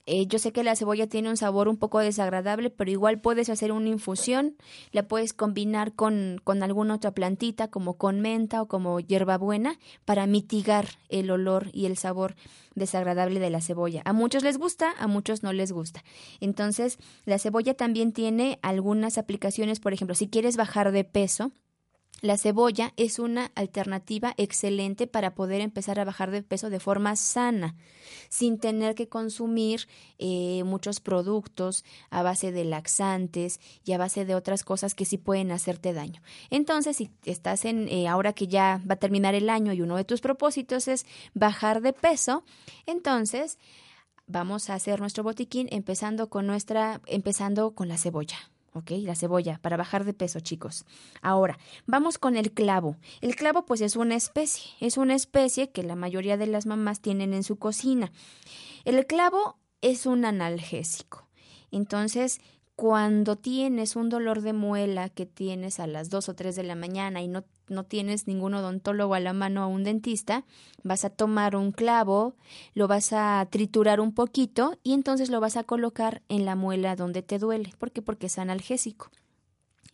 [0.07, 3.49] Eh, yo sé que la cebolla tiene un sabor un poco desagradable, pero igual puedes
[3.49, 4.55] hacer una infusión,
[4.93, 10.27] la puedes combinar con, con alguna otra plantita, como con menta o como hierbabuena, para
[10.27, 12.35] mitigar el olor y el sabor
[12.75, 14.03] desagradable de la cebolla.
[14.05, 16.05] A muchos les gusta, a muchos no les gusta.
[16.41, 21.51] Entonces, la cebolla también tiene algunas aplicaciones, por ejemplo, si quieres bajar de peso,
[22.21, 27.17] la cebolla es una alternativa excelente para poder empezar a bajar de peso de forma
[27.17, 27.77] sana,
[28.29, 29.89] sin tener que consumir
[30.19, 35.19] eh, muchos productos a base de laxantes y a base de otras cosas que sí
[35.19, 36.23] pueden hacerte daño.
[36.51, 39.97] Entonces, si estás en, eh, ahora que ya va a terminar el año y uno
[39.97, 41.05] de tus propósitos es
[41.35, 42.45] bajar de peso,
[42.87, 43.59] entonces
[44.27, 48.54] vamos a hacer nuestro botiquín empezando con nuestra, empezando con la cebolla.
[48.75, 48.91] ¿Ok?
[48.99, 50.85] La cebolla, para bajar de peso, chicos.
[51.22, 52.97] Ahora, vamos con el clavo.
[53.20, 57.01] El clavo, pues, es una especie, es una especie que la mayoría de las mamás
[57.01, 58.12] tienen en su cocina.
[58.85, 61.29] El clavo es un analgésico.
[61.70, 62.41] Entonces,
[62.77, 66.75] cuando tienes un dolor de muela que tienes a las 2 o 3 de la
[66.75, 70.45] mañana y no, no tienes ningún odontólogo a la mano o un dentista,
[70.83, 72.35] vas a tomar un clavo,
[72.75, 76.97] lo vas a triturar un poquito y entonces lo vas a colocar en la muela
[76.97, 77.73] donde te duele.
[77.79, 78.03] ¿Por qué?
[78.03, 79.11] Porque es analgésico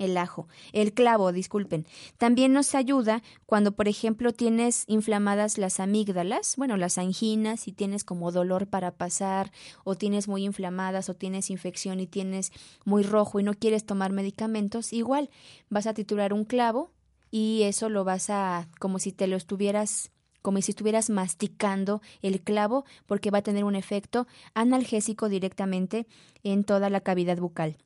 [0.01, 1.87] el ajo, el clavo, disculpen.
[2.17, 8.03] También nos ayuda cuando, por ejemplo, tienes inflamadas las amígdalas, bueno, las anginas, si tienes
[8.03, 9.53] como dolor para pasar,
[9.85, 12.51] o tienes muy inflamadas, o tienes infección y tienes
[12.85, 15.29] muy rojo y no quieres tomar medicamentos, igual
[15.69, 16.91] vas a titular un clavo
[17.31, 20.11] y eso lo vas a, como si te lo estuvieras
[20.43, 26.07] como si estuvieras masticando el clavo, porque va a tener un efecto analgésico directamente
[26.43, 27.77] en toda la cavidad bucal.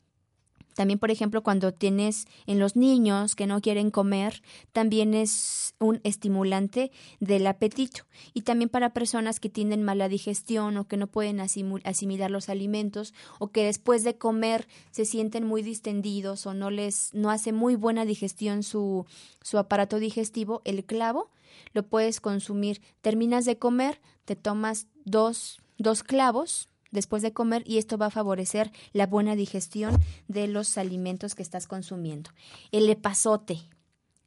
[0.74, 6.00] También, por ejemplo, cuando tienes en los niños que no quieren comer, también es un
[6.04, 8.04] estimulante del apetito.
[8.32, 13.14] Y también para personas que tienen mala digestión o que no pueden asimilar los alimentos
[13.38, 17.76] o que después de comer se sienten muy distendidos o no les no hace muy
[17.76, 19.06] buena digestión su,
[19.42, 21.30] su aparato digestivo, el clavo
[21.72, 22.80] lo puedes consumir.
[23.00, 28.10] Terminas de comer, te tomas dos, dos clavos, después de comer y esto va a
[28.10, 32.30] favorecer la buena digestión de los alimentos que estás consumiendo.
[32.72, 33.58] El epazote.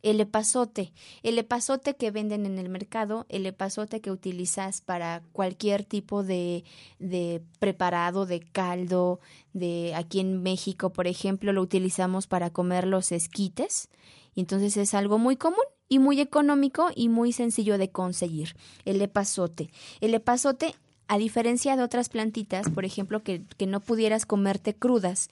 [0.03, 0.93] El epazote,
[1.23, 6.63] el epazote que venden en el mercado, el epazote que utilizas para cualquier tipo de,
[6.99, 9.19] de preparado, de caldo,
[9.53, 13.89] de aquí en México, por ejemplo, lo utilizamos para comer los esquites.
[14.35, 18.55] Entonces es algo muy común y muy económico y muy sencillo de conseguir.
[18.85, 19.71] El epazote.
[19.99, 20.75] El epazote
[21.07, 25.29] a diferencia de otras plantitas, por ejemplo, que, no pudieras comerte crudas,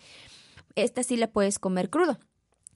[0.75, 2.17] esta sí la puedes comer crudo.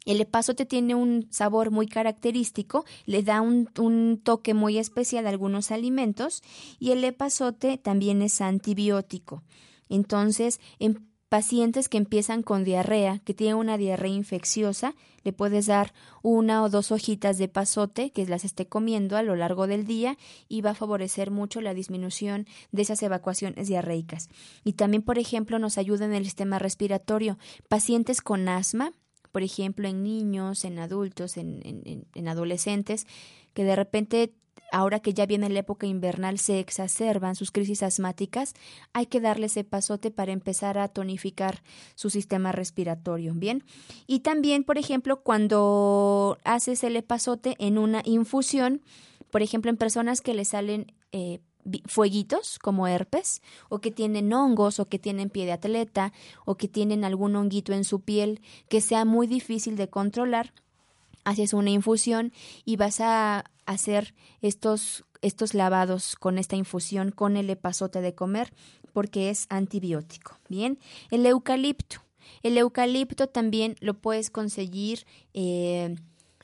[0.06, 5.30] El epazote tiene un sabor muy característico, le da un, un, toque muy especial a
[5.30, 6.42] algunos alimentos
[6.80, 9.44] y el epazote también es antibiótico.
[9.90, 15.94] Entonces, en pacientes que empiezan con diarrea, que tienen una diarrea infecciosa, le puedes dar
[16.24, 20.18] una o dos hojitas de pasote que las esté comiendo a lo largo del día
[20.48, 24.30] y va a favorecer mucho la disminución de esas evacuaciones diarreicas.
[24.64, 27.38] Y también, por ejemplo, nos ayuda en el sistema respiratorio.
[27.68, 28.92] Pacientes con asma,
[29.32, 33.06] por ejemplo, en niños, en adultos, en, en, en adolescentes,
[33.54, 34.34] que de repente
[34.72, 38.54] ahora que ya viene la época invernal, se exacerban sus crisis asmáticas,
[38.94, 41.62] hay que darle ese pasote para empezar a tonificar
[41.96, 43.64] su sistema respiratorio, ¿bien?
[44.08, 48.82] Y también, por ejemplo, cuando haces el epazote en una infusión,
[49.32, 51.40] por ejemplo, en personas que le salen eh,
[51.86, 56.14] fueguitos como herpes o que tienen hongos o que tienen pie de atleta
[56.46, 60.54] o que tienen algún honguito en su piel que sea muy difícil de controlar,
[61.24, 62.34] haces una infusión
[62.66, 68.54] y vas a hacer estos, estos lavados con esta infusión con el epazote de comer
[68.94, 70.40] porque es antibiótico.
[70.50, 70.80] Bien,
[71.12, 72.02] el eucalipto.
[72.44, 75.96] El eucalipto también lo puedes conseguir, eh,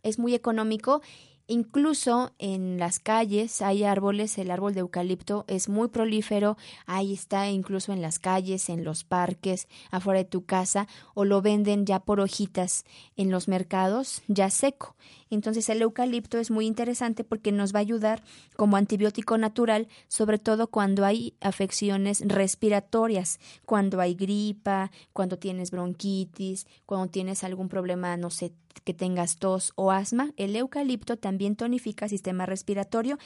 [0.03, 1.01] es muy económico
[1.47, 7.49] Incluso en las calles hay árboles, el árbol de eucalipto es muy prolífero, ahí está
[7.49, 11.99] incluso en las calles, en los parques, afuera de tu casa, o lo venden ya
[11.99, 12.83] por hojitas
[13.15, 14.95] en los mercados, ya seco.
[15.29, 18.23] Entonces el eucalipto es muy interesante porque nos va a ayudar
[18.55, 26.67] como antibiótico natural, sobre todo cuando hay afecciones respiratorias, cuando hay gripa, cuando tienes bronquitis,
[26.85, 28.53] cuando tienes algún problema, no sé,
[28.83, 33.17] que tengas tos o asma, el eucalipto también tonifica el sistema respiratorio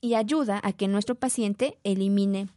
[0.00, 2.48] y ayuda a que nuestro paciente elimine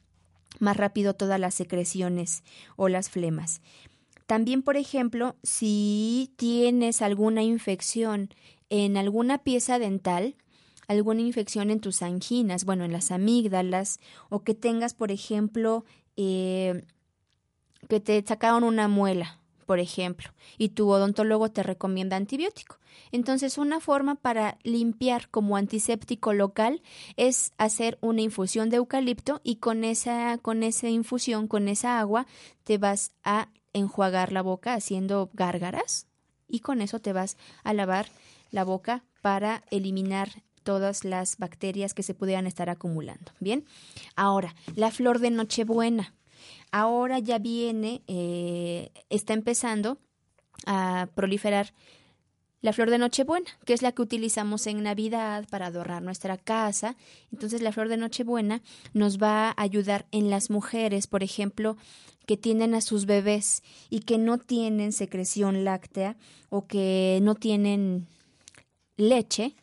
[0.59, 2.43] más rápido todas las secreciones
[2.75, 3.61] o las flemas.
[4.27, 8.29] También, por ejemplo, si tienes alguna infección
[8.69, 10.35] en alguna pieza dental,
[10.87, 13.99] alguna infección en tus anginas, bueno, en las amígdalas,
[14.29, 15.85] o que tengas, por ejemplo,
[16.17, 16.83] eh,
[17.87, 22.79] que te sacaron una muela, por ejemplo, y tu odontólogo te recomienda antibiótico.
[23.13, 26.81] Entonces, una forma para limpiar como antiséptico local
[27.15, 32.27] es hacer una infusión de eucalipto y con esa, con esa infusión, con esa agua,
[32.63, 36.07] te vas a enjuagar la boca haciendo gárgaras
[36.47, 38.07] y con eso te vas a lavar
[38.51, 43.31] la boca para eliminar todas las bacterias que se pudieran estar acumulando.
[43.39, 43.65] Bien,
[44.15, 46.13] ahora, la flor de Nochebuena
[46.71, 49.97] ahora ya viene, eh, está empezando
[50.65, 51.73] a proliferar
[52.61, 56.95] la flor de Nochebuena, que es la que utilizamos en Navidad para adornar nuestra casa.
[57.31, 58.61] Entonces la flor de Nochebuena
[58.93, 61.77] nos va a ayudar en las mujeres, por ejemplo,
[62.25, 66.17] que tienen a sus bebés y que no tienen secreción láctea
[66.49, 68.07] o que no tienen
[68.97, 69.55] leche.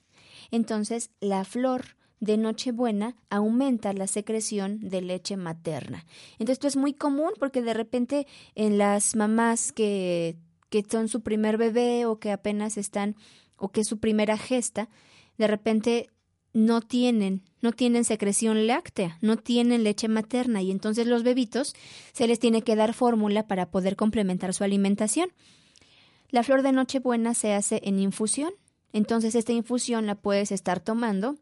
[0.50, 6.06] Entonces la flor de Nochebuena aumenta la secreción de leche materna.
[6.38, 10.36] Entonces esto es muy común porque de repente en las mamás que,
[10.74, 13.14] que son su primer bebé o que apenas están
[13.56, 14.88] o que es su primera gesta,
[15.38, 16.08] de repente
[16.52, 21.76] no tienen, no tienen secreción láctea, no tienen leche materna y entonces los bebitos
[22.12, 25.30] se les tiene que dar fórmula para poder complementar su alimentación.
[26.28, 28.50] La flor de Nochebuena se hace en infusión,
[28.92, 31.36] entonces esta infusión la puedes estar tomando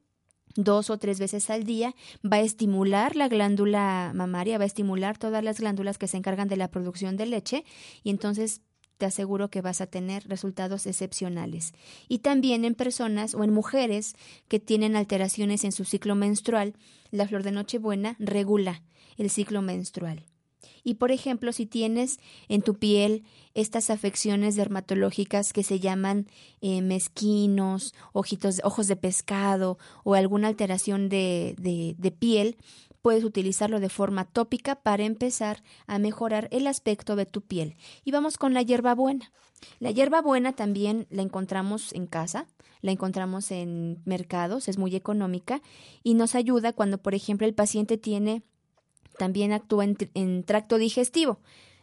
[0.57, 5.17] dos o tres veces al día, va a estimular la glándula mamaria, va a estimular
[5.17, 7.65] todas las glándulas que se encargan de la producción de leche
[8.03, 8.61] y entonces
[9.03, 11.75] te aseguro que vas a tener resultados excepcionales.
[12.07, 14.15] Y también en personas o en mujeres
[14.47, 16.75] que tienen alteraciones en su ciclo menstrual,
[17.11, 18.85] la flor de Nochebuena regula
[19.19, 20.25] el ciclo menstrual.
[20.85, 23.25] Y por ejemplo, si tienes en tu piel
[23.55, 26.29] estas afecciones dermatológicas que se llaman
[26.61, 32.57] eh, mezquinos, ojitos, ojos de pescado o alguna alteración de, de, de piel,
[33.03, 37.77] puedes utilizarlo de forma tópica para empezar a mejorar el aspecto de tu piel.
[38.05, 39.33] Y vamos con la hierbabuena.
[39.79, 42.47] La hierbabuena también la encontramos en casa,
[42.81, 45.63] la encontramos en mercados, es muy económica
[46.03, 48.43] y nos ayuda cuando, por ejemplo, el paciente tiene
[49.19, 51.39] también actúa en, tracto digestivo.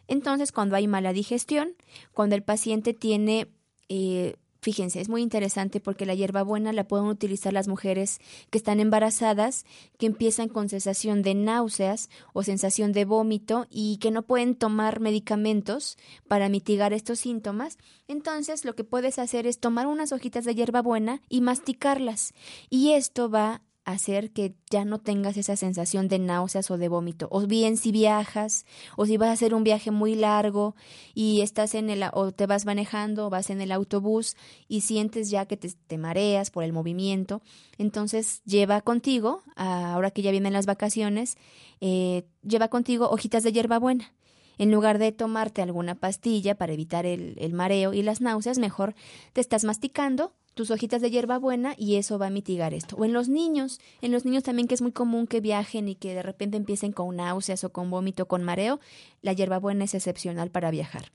[0.08, 1.74] Entonces, cuando hay mala digestión,
[2.12, 3.48] cuando el paciente tiene,
[3.88, 8.80] eh, fíjense, es muy interesante porque la hierbabuena la pueden utilizar las mujeres que están
[8.80, 9.64] embarazadas,
[9.98, 15.00] que empiezan con sensación de náuseas o sensación de vómito y que no pueden tomar
[15.00, 15.96] medicamentos
[16.28, 17.78] para mitigar estos síntomas.
[18.08, 22.34] Entonces, lo que puedes hacer es tomar unas hojitas de hierbabuena y masticarlas.
[22.68, 23.62] Y esto va
[23.92, 27.28] hacer que ya no tengas esa sensación de náuseas o de vómito.
[27.30, 28.66] O bien si viajas,
[28.96, 30.74] o si vas a hacer un viaje muy largo
[31.14, 34.36] y estás en el, o te vas manejando, o vas en el autobús
[34.68, 37.42] y sientes ya que te, mareas por el movimiento,
[37.78, 41.36] entonces lleva contigo, ahora que ya vienen las vacaciones,
[41.80, 44.12] eh, lleva contigo hojitas de hierbabuena.
[44.60, 48.94] En lugar de tomarte alguna pastilla para evitar el, mareo y las náuseas, mejor
[49.32, 52.94] te estás masticando tus hojitas de hierbabuena y eso va a mitigar esto.
[52.96, 55.94] O en los niños, en los niños también que es muy común que viajen y
[55.94, 58.80] que de repente empiecen con náuseas o con vómito, con mareo,
[59.22, 61.10] la hierbabuena es excepcional para viajar.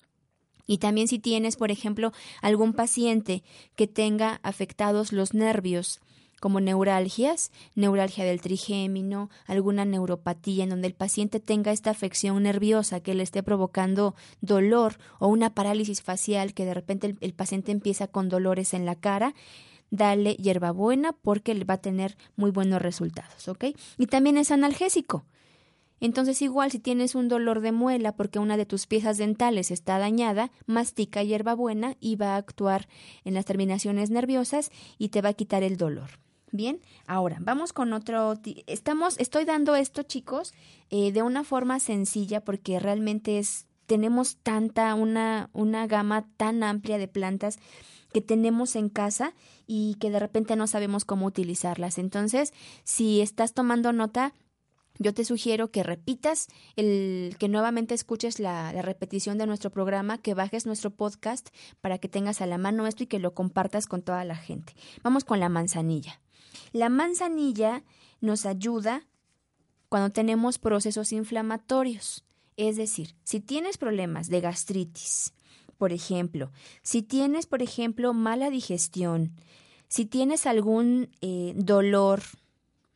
[0.66, 3.44] Y también si tienes, por ejemplo, algún paciente
[3.76, 6.02] que tenga afectados los nervios
[6.40, 13.00] como neuralgias, neuralgia del trigémino, alguna neuropatía en donde el paciente tenga esta afección nerviosa
[13.00, 18.08] que le esté provocando dolor o una parálisis facial que de repente el, paciente empieza
[18.08, 19.34] con dolores en la cara,
[19.92, 23.66] dale hierbabuena porque va a tener muy buenos resultados, ¿ok?
[23.98, 25.26] Y también es analgésico.
[26.02, 29.98] Entonces igual si tienes un dolor de muela porque una de tus piezas dentales está
[29.98, 32.88] dañada, mastica hierbabuena y va a actuar
[33.24, 36.25] en las terminaciones nerviosas y te va a quitar el dolor.
[36.52, 38.36] Bien, ahora vamos con otro.
[38.68, 40.54] Estamos, estoy dando esto, chicos,
[40.90, 46.98] eh, de una forma sencilla porque realmente es tenemos tanta una una gama tan amplia
[46.98, 47.60] de plantas
[48.14, 49.34] que tenemos en casa
[49.68, 51.98] y que de repente no sabemos cómo utilizarlas.
[51.98, 52.54] Entonces,
[52.86, 54.34] si estás tomando nota,
[55.00, 60.18] yo te sugiero que repitas, el, que nuevamente escuches la, la, repetición de nuestro programa,
[60.18, 61.50] que bajes nuestro podcast
[61.82, 64.74] para que tengas a la mano esto y que lo compartas con toda la gente.
[65.04, 66.22] Vamos con la manzanilla.
[66.72, 67.84] La manzanilla
[68.22, 69.08] nos ayuda
[69.90, 72.26] cuando tenemos procesos inflamatorios.
[72.58, 75.34] Es decir, si tienes problemas de gastritis,
[75.78, 76.52] por ejemplo,
[76.82, 79.34] si tienes, por ejemplo, mala digestión,
[79.88, 82.22] si tienes algún eh, dolor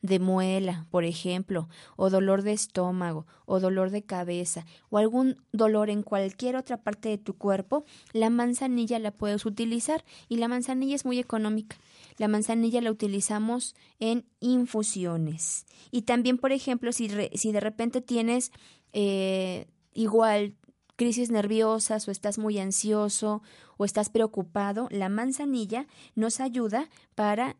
[0.02, 5.90] de muela, por ejemplo, o dolor de estómago, o dolor de cabeza, o algún dolor
[5.90, 10.94] en cualquier otra parte de tu cuerpo, la manzanilla la puedes utilizar y la manzanilla
[10.94, 11.76] es muy económica.
[12.16, 15.66] La manzanilla la utilizamos en infusiones.
[15.90, 18.52] Y también, por ejemplo, si, si de repente tienes
[18.92, 20.54] eh, igual
[20.96, 23.42] crisis nerviosas o estás muy ansioso
[23.76, 27.56] o estás preocupado, la manzanilla nos ayuda para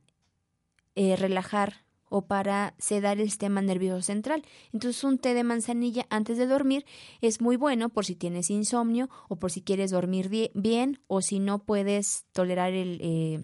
[0.94, 4.44] eh, relajar o para sedar el sistema nervioso central.
[4.74, 6.84] Entonces un té de manzanilla antes de dormir
[7.22, 11.38] es muy bueno por si tienes insomnio o por si quieres dormir bien o si
[11.38, 12.98] no puedes tolerar el...
[13.00, 13.42] Eh,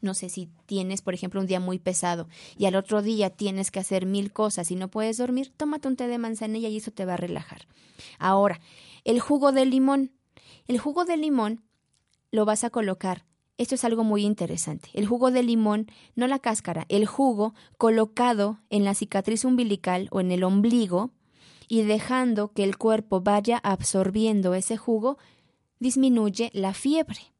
[0.00, 2.28] no sé si tienes, por ejemplo, un día muy pesado
[2.58, 5.96] y al otro día tienes que hacer mil cosas y no puedes dormir, tómate un
[5.96, 7.66] té de manzanilla y eso te va a relajar.
[8.18, 8.60] Ahora,
[9.04, 10.12] el jugo de limón.
[10.66, 11.62] El jugo de limón
[12.30, 13.24] lo vas a colocar.
[13.56, 14.88] Esto es algo muy interesante.
[14.94, 15.86] El jugo de limón,
[16.16, 21.12] no la cáscara, el jugo colocado en la cicatriz umbilical o en el ombligo
[21.68, 25.18] y dejando que el cuerpo vaya absorbiendo ese jugo,
[25.78, 27.32] disminuye la fiebre.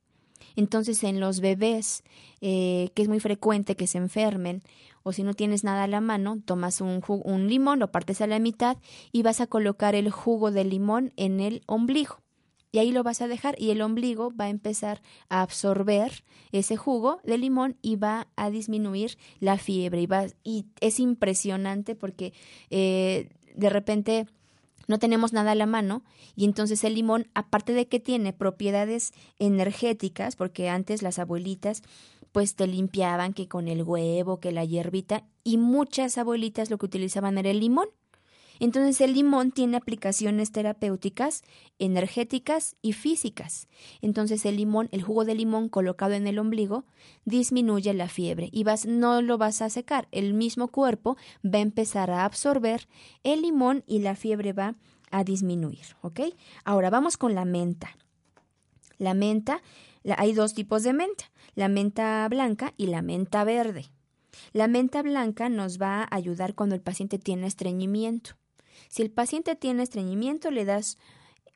[0.54, 2.04] Entonces en los bebés,
[2.40, 4.62] eh, que es muy frecuente que se enfermen,
[5.02, 8.28] o si no tienes nada a la mano, tomas un, un limón, lo partes a
[8.28, 8.78] la mitad
[9.10, 12.23] y vas a colocar el jugo de limón en el ombligo.
[12.74, 16.76] Y ahí lo vas a dejar y el ombligo va a empezar a absorber ese
[16.76, 20.02] jugo de limón y va a disminuir la fiebre.
[20.02, 22.32] Y, va, y es impresionante porque
[22.70, 24.26] eh, de repente
[24.88, 26.02] no tenemos nada a la mano
[26.34, 31.80] y entonces el limón, aparte de que tiene propiedades energéticas, porque antes las abuelitas
[32.32, 36.86] pues te limpiaban que con el huevo, que la hierbita, y muchas abuelitas lo que
[36.86, 37.86] utilizaban era el limón.
[38.64, 41.42] Entonces el limón tiene aplicaciones terapéuticas,
[41.78, 43.68] energéticas y físicas.
[44.00, 46.86] Entonces el limón, el jugo de limón colocado en el ombligo,
[47.26, 50.08] disminuye la fiebre y vas, no lo vas a secar.
[50.12, 52.88] El mismo cuerpo va a empezar a absorber
[53.22, 54.76] el limón y la fiebre va
[55.10, 55.84] a disminuir.
[56.00, 56.20] ¿Ok?
[56.64, 57.98] Ahora vamos con la menta.
[58.96, 59.60] La menta,
[60.16, 63.90] hay dos tipos de menta la menta blanca y la menta verde.
[64.52, 68.36] La menta blanca nos va a ayudar cuando el paciente tiene estreñimiento.
[68.88, 70.98] Si el paciente tiene estreñimiento, le das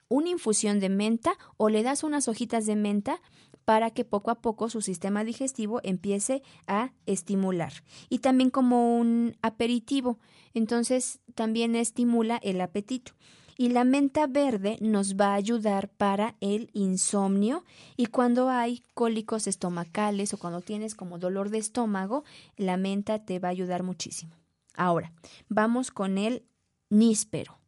[0.09, 3.21] una infusión de menta o le das unas hojitas de menta
[3.65, 7.73] para que poco a poco su sistema digestivo empiece a estimular.
[8.09, 10.19] Y también como un aperitivo,
[10.55, 13.13] entonces también estimula el apetito.
[13.59, 17.65] Y la menta verde nos va a ayudar para el insomnio
[17.97, 22.25] y cuando hay cólicos estomacales o cuando tienes como dolor de estómago,
[22.57, 24.33] la menta te va a ayudar muchísimo.
[24.77, 25.13] Ahora,
[25.49, 26.48] vamos con el
[26.91, 27.59] níspero.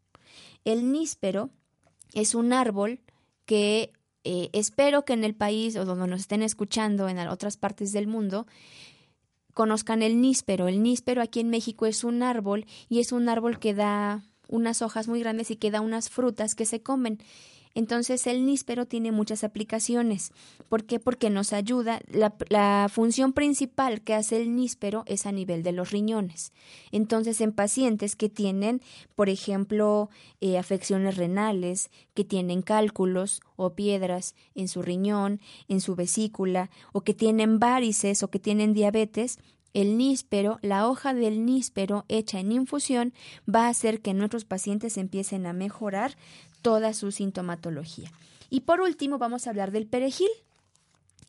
[0.64, 1.50] El níspero
[2.12, 3.00] es un árbol
[3.44, 3.92] que
[4.24, 8.06] eh, espero que en el país o donde nos estén escuchando en otras partes del
[8.06, 8.46] mundo
[9.54, 10.68] conozcan el níspero.
[10.68, 14.82] El níspero aquí en México es un árbol y es un árbol que da unas
[14.82, 17.18] hojas muy grandes y queda unas frutas que se comen.
[17.74, 20.32] Entonces el níspero tiene muchas aplicaciones.
[20.68, 20.98] ¿Por qué?
[20.98, 22.00] Porque nos ayuda.
[22.08, 26.52] La, función principal que hace el níspero es a nivel de los riñones.
[26.90, 28.80] Entonces en pacientes que tienen,
[29.14, 30.10] por ejemplo,
[30.40, 37.02] eh, afecciones renales, que tienen cálculos o piedras en su riñón, en su vesícula, o
[37.02, 39.38] que tienen varices o que tienen diabetes,
[39.72, 43.12] el níspero, la hoja del níspero hecha en infusión
[43.52, 46.16] va a hacer que nuestros pacientes empiecen a mejorar
[46.62, 48.10] toda su sintomatología.
[48.50, 50.30] Y por último vamos a hablar del perejil.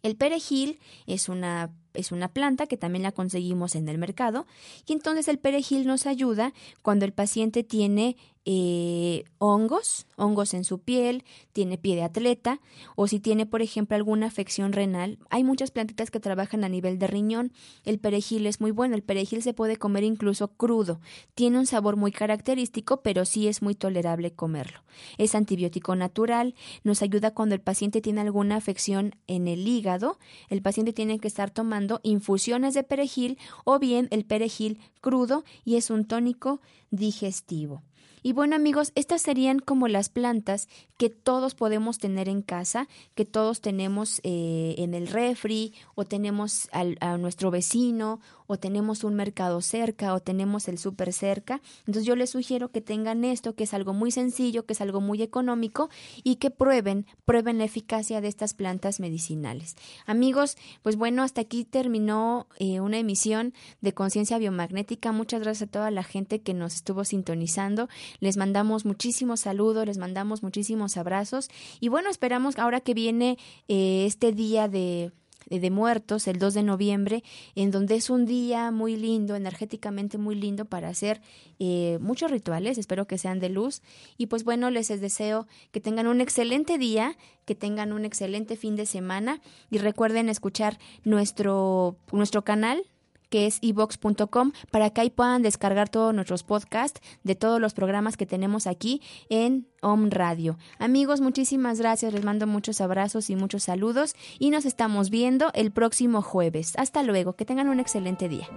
[0.04, 4.46] El perejil es una es una planta que también la conseguimos en el mercado
[4.88, 10.80] y entonces el perejil nos ayuda cuando el paciente tiene eh, hongos, hongos en su
[10.80, 11.24] piel,
[11.54, 12.60] tiene pie de atleta
[12.96, 15.20] o si tiene, por ejemplo, alguna afección renal.
[15.30, 17.54] Hay muchas plantitas que trabajan a nivel de riñón.
[17.86, 18.96] El perejil es muy bueno.
[18.96, 21.02] El perejil se puede comer incluso crudo.
[21.36, 24.84] Tiene un sabor muy característico, pero sí es muy tolerable comerlo.
[25.20, 26.56] Es antibiótico natural.
[26.84, 30.18] Nos ayuda cuando el paciente tiene alguna afección en el hígado.
[30.50, 35.76] El paciente tiene que estar tomando infusiones de perejil o bien el perejil crudo y
[35.76, 37.84] es un tónico digestivo.
[38.24, 40.68] Y bueno amigos, estas serían como las plantas
[40.98, 46.70] que todos podemos tener en casa, que todos tenemos eh, en el refri o tenemos
[46.72, 48.20] a nuestro vecino
[48.52, 51.62] o tenemos un mercado cerca o tenemos el súper cerca.
[51.88, 55.00] Entonces yo les sugiero que tengan esto, que es algo muy sencillo, que es algo
[55.00, 55.90] muy económico
[56.22, 59.78] y que prueben, prueben la eficacia de estas plantas medicinales.
[60.06, 65.14] Amigos, pues bueno, hasta aquí terminó eh, una emisión de Conciencia Biomagnética.
[65.14, 67.88] Muchas gracias a toda la gente que nos estuvo sintonizando.
[68.20, 71.48] Les mandamos muchísimos saludos, les mandamos muchísimos abrazos
[71.80, 73.38] y bueno, esperamos ahora que viene
[73.70, 75.14] eh, este día de
[75.50, 77.24] de Muertos, el 2 de noviembre,
[77.56, 81.22] en donde es un día muy lindo, energéticamente muy lindo para hacer
[81.60, 83.82] eh, muchos rituales, espero que sean de luz.
[84.18, 88.76] Y pues bueno, les deseo que tengan un excelente día, que tengan un excelente fin
[88.76, 92.84] de semana y recuerden escuchar nuestro, nuestro canal
[93.32, 98.18] que es evox.com, para que ahí puedan descargar todos nuestros podcasts de todos los programas
[98.18, 100.58] que tenemos aquí en Om Radio.
[100.78, 105.72] Amigos, muchísimas gracias, les mando muchos abrazos y muchos saludos y nos estamos viendo el
[105.72, 106.74] próximo jueves.
[106.78, 108.48] Hasta luego, que tengan un excelente día.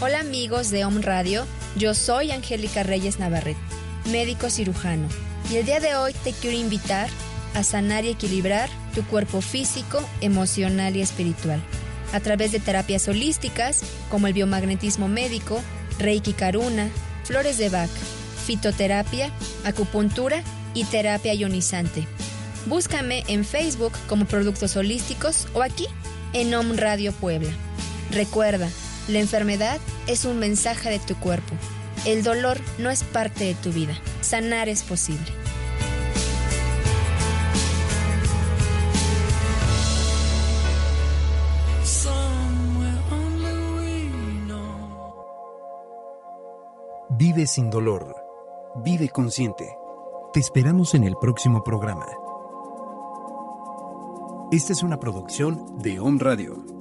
[0.00, 1.44] Hola amigos de Om Radio,
[1.76, 5.08] yo soy Angélica Reyes Navarrete médico cirujano.
[5.50, 7.08] Y el día de hoy te quiero invitar
[7.54, 11.62] a sanar y equilibrar tu cuerpo físico, emocional y espiritual
[12.12, 15.60] a través de terapias holísticas como el biomagnetismo médico,
[15.98, 16.88] Reiki Karuna,
[17.24, 17.90] flores de Bach,
[18.46, 19.30] fitoterapia,
[19.64, 20.42] acupuntura
[20.74, 22.06] y terapia ionizante.
[22.66, 25.86] Búscame en Facebook como Productos Holísticos o aquí
[26.32, 27.50] en Om Radio Puebla.
[28.10, 28.68] Recuerda,
[29.08, 31.54] la enfermedad es un mensaje de tu cuerpo
[32.06, 33.98] el dolor no es parte de tu vida.
[34.20, 35.32] Sanar es posible.
[47.18, 48.14] Vive sin dolor.
[48.84, 49.76] Vive consciente.
[50.32, 52.06] Te esperamos en el próximo programa.
[54.52, 56.77] Esta es una producción de Home Radio.